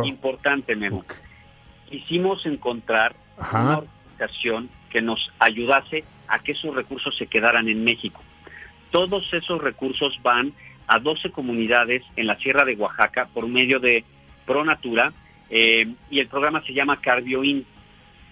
importante, 0.03 0.75
Memo, 0.75 1.03
quisimos 1.89 2.45
encontrar 2.45 3.15
una 3.37 3.77
organización 3.79 4.69
que 4.89 5.01
nos 5.01 5.31
ayudase 5.39 6.03
a 6.27 6.39
que 6.39 6.53
esos 6.53 6.73
recursos 6.73 7.15
se 7.17 7.27
quedaran 7.27 7.67
en 7.67 7.83
México. 7.83 8.21
Todos 8.91 9.31
esos 9.33 9.61
recursos 9.61 10.19
van 10.23 10.53
a 10.87 10.99
12 10.99 11.31
comunidades 11.31 12.03
en 12.15 12.27
la 12.27 12.37
Sierra 12.37 12.63
de 12.63 12.75
Oaxaca 12.75 13.27
por 13.33 13.47
medio 13.47 13.79
de 13.79 14.03
ProNatura 14.45 15.13
eh, 15.49 15.93
y 16.09 16.19
el 16.19 16.27
programa 16.27 16.63
se 16.63 16.73
llama 16.73 17.01
CardioIn 17.01 17.65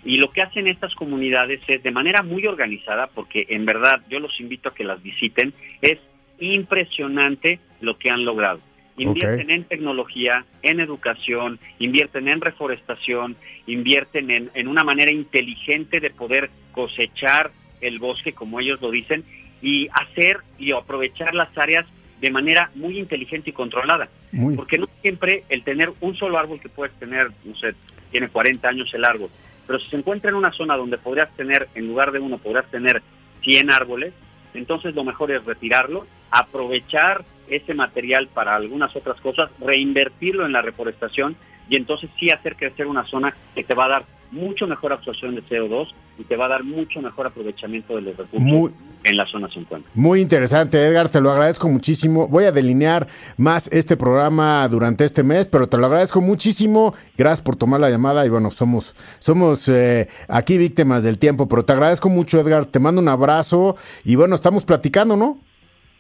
y 0.06 0.18
lo 0.18 0.32
que 0.32 0.42
hacen 0.42 0.68
estas 0.68 0.94
comunidades 0.96 1.62
es 1.68 1.82
de 1.82 1.92
manera 1.92 2.24
muy 2.24 2.46
organizada, 2.46 3.08
porque 3.08 3.46
en 3.50 3.66
verdad 3.66 4.02
yo 4.10 4.20
los 4.20 4.40
invito 4.40 4.70
a 4.70 4.74
que 4.74 4.84
las 4.84 5.02
visiten, 5.02 5.54
es 5.82 6.00
impresionante 6.40 7.60
lo 7.80 7.98
que 7.98 8.10
han 8.10 8.26
logrado. 8.26 8.60
Invierten 8.98 9.50
en 9.50 9.64
tecnología, 9.64 10.46
en 10.62 10.80
educación, 10.80 11.60
invierten 11.80 12.28
en 12.28 12.42
reforestación, 12.42 13.36
invierten 13.66 14.30
en, 14.30 14.52
en 14.54 14.68
una 14.68 14.84
manera 14.84 15.12
inteligente 15.12 16.00
de 16.00 16.12
poder 16.12 16.52
cosechar 16.74 17.52
el 17.82 17.98
bosque, 17.98 18.34
como 18.34 18.60
ellos 18.60 18.82
lo 18.82 18.92
dicen, 18.92 19.24
y 19.62 19.88
hacer 19.88 20.38
y 20.60 20.74
aprovechar 20.74 21.34
las 21.34 21.58
áreas 21.58 21.86
de 22.20 22.32
manera 22.32 22.70
muy 22.76 23.00
inteligente 23.00 23.50
y 23.50 23.54
controlada. 23.54 24.10
Porque 24.56 24.78
no 24.78 24.88
siempre 25.02 25.44
el 25.50 25.64
tener 25.64 25.92
un 26.00 26.16
solo 26.16 26.38
árbol 26.38 26.60
que 26.60 26.70
puedes 26.70 26.94
tener, 27.00 27.32
no 27.44 27.56
sé, 27.56 27.74
tiene 28.12 28.30
40 28.30 28.68
años 28.68 28.94
el 28.94 29.06
árbol, 29.06 29.30
pero 29.66 29.80
si 29.80 29.90
se 29.90 29.98
encuentra 29.98 30.30
en 30.30 30.36
una 30.36 30.52
zona 30.52 30.78
donde 30.78 30.98
podrías 30.98 31.30
tener, 31.36 31.70
en 31.76 31.88
lugar 31.88 32.12
de 32.12 32.20
uno, 32.20 32.38
podrías 32.38 32.70
tener 32.70 33.02
100 33.44 33.72
árboles, 33.72 34.14
entonces 34.54 34.96
lo 34.96 35.04
mejor 35.04 35.32
es 35.32 35.46
retirarlo, 35.46 36.06
aprovechar 36.32 37.24
ese 37.48 37.74
material 37.74 38.28
para 38.28 38.56
algunas 38.56 38.96
otras 38.96 39.20
cosas, 39.22 39.50
reinvertirlo 39.60 40.46
en 40.46 40.52
la 40.52 40.62
reforestación 40.62 41.36
y 41.70 41.76
entonces 41.76 42.10
sí 42.20 42.30
hacer 42.30 42.56
crecer 42.56 42.88
una 42.88 43.06
zona 43.06 43.36
que 43.56 43.64
te 43.64 43.74
va 43.74 43.86
a 43.86 43.90
dar 43.90 44.06
mucho 44.34 44.68
mejor 44.68 44.92
absorción 44.92 45.36
de 45.36 45.44
CO2 45.44 45.88
y 46.18 46.24
te 46.24 46.36
va 46.36 46.46
a 46.46 46.50
dar 46.50 46.64
mucho 46.64 47.02
mejor 47.02 47.28
aprovechamiento 47.28 47.96
de 47.96 48.02
los 48.02 48.18
recursos 48.18 48.72
en 49.04 49.18
la 49.18 49.26
zona 49.28 49.50
50. 49.50 49.90
Muy 49.94 50.22
interesante, 50.22 50.78
Edgar, 50.78 51.10
te 51.10 51.22
lo 51.22 51.32
agradezco 51.32 51.70
muchísimo. 51.70 52.28
Voy 52.28 52.46
a 52.46 52.52
delinear 52.52 53.08
más 53.38 53.72
este 53.72 53.96
programa 53.96 54.68
durante 54.68 55.06
este 55.06 55.24
mes, 55.24 55.48
pero 55.48 55.68
te 55.68 55.78
lo 55.78 55.86
agradezco 55.86 56.22
muchísimo. 56.22 56.96
Gracias 57.18 57.42
por 57.42 57.56
tomar 57.56 57.80
la 57.80 57.90
llamada 57.90 58.26
y 58.26 58.30
bueno, 58.30 58.50
somos, 58.50 58.96
somos 59.20 59.70
eh, 59.70 60.08
aquí 60.28 60.58
víctimas 60.58 61.04
del 61.04 61.20
tiempo, 61.20 61.48
pero 61.48 61.64
te 61.64 61.74
agradezco 61.74 62.10
mucho, 62.10 62.40
Edgar. 62.40 62.66
Te 62.66 62.80
mando 62.80 63.02
un 63.02 63.10
abrazo 63.10 63.76
y 64.04 64.16
bueno, 64.16 64.36
estamos 64.36 64.66
platicando, 64.66 65.16
¿no? 65.16 65.38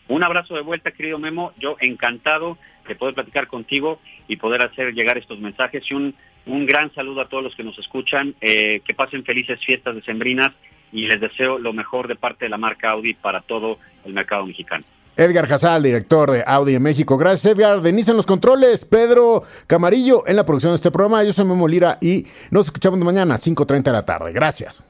Un 0.09 0.23
abrazo 0.23 0.55
de 0.55 0.61
vuelta, 0.61 0.91
querido 0.91 1.17
Memo. 1.17 1.53
Yo 1.59 1.75
encantado 1.79 2.57
de 2.87 2.95
poder 2.95 3.15
platicar 3.15 3.47
contigo 3.47 3.99
y 4.27 4.37
poder 4.37 4.61
hacer 4.61 4.93
llegar 4.93 5.17
estos 5.17 5.39
mensajes 5.39 5.83
y 5.89 5.93
un, 5.93 6.15
un 6.45 6.65
gran 6.65 6.93
saludo 6.93 7.21
a 7.21 7.27
todos 7.27 7.43
los 7.43 7.55
que 7.55 7.63
nos 7.63 7.77
escuchan. 7.79 8.35
Eh, 8.41 8.81
que 8.85 8.93
pasen 8.93 9.23
felices 9.23 9.59
fiestas 9.65 9.95
decembrinas 9.95 10.51
y 10.91 11.07
les 11.07 11.19
deseo 11.19 11.57
lo 11.57 11.73
mejor 11.73 12.07
de 12.07 12.15
parte 12.15 12.45
de 12.45 12.49
la 12.49 12.57
marca 12.57 12.91
Audi 12.91 13.13
para 13.13 13.41
todo 13.41 13.79
el 14.05 14.13
mercado 14.13 14.45
mexicano. 14.45 14.83
Edgar 15.15 15.47
Casal, 15.47 15.83
director 15.83 16.31
de 16.31 16.43
Audi 16.45 16.75
en 16.75 16.81
México. 16.81 17.17
Gracias, 17.17 17.55
Edgar. 17.55 17.81
Denise 17.81 18.11
en 18.11 18.17
los 18.17 18.25
controles. 18.25 18.83
Pedro 18.83 19.43
Camarillo 19.67 20.23
en 20.25 20.35
la 20.35 20.45
producción 20.45 20.71
de 20.71 20.77
este 20.77 20.91
programa. 20.91 21.23
Yo 21.23 21.33
soy 21.33 21.45
Memo 21.45 21.67
Lira 21.67 21.97
y 22.01 22.25
nos 22.49 22.67
escuchamos 22.67 22.99
mañana 22.99 23.35
a 23.35 23.37
5.30 23.37 23.83
de 23.83 23.91
la 23.91 24.05
tarde. 24.05 24.31
Gracias. 24.31 24.83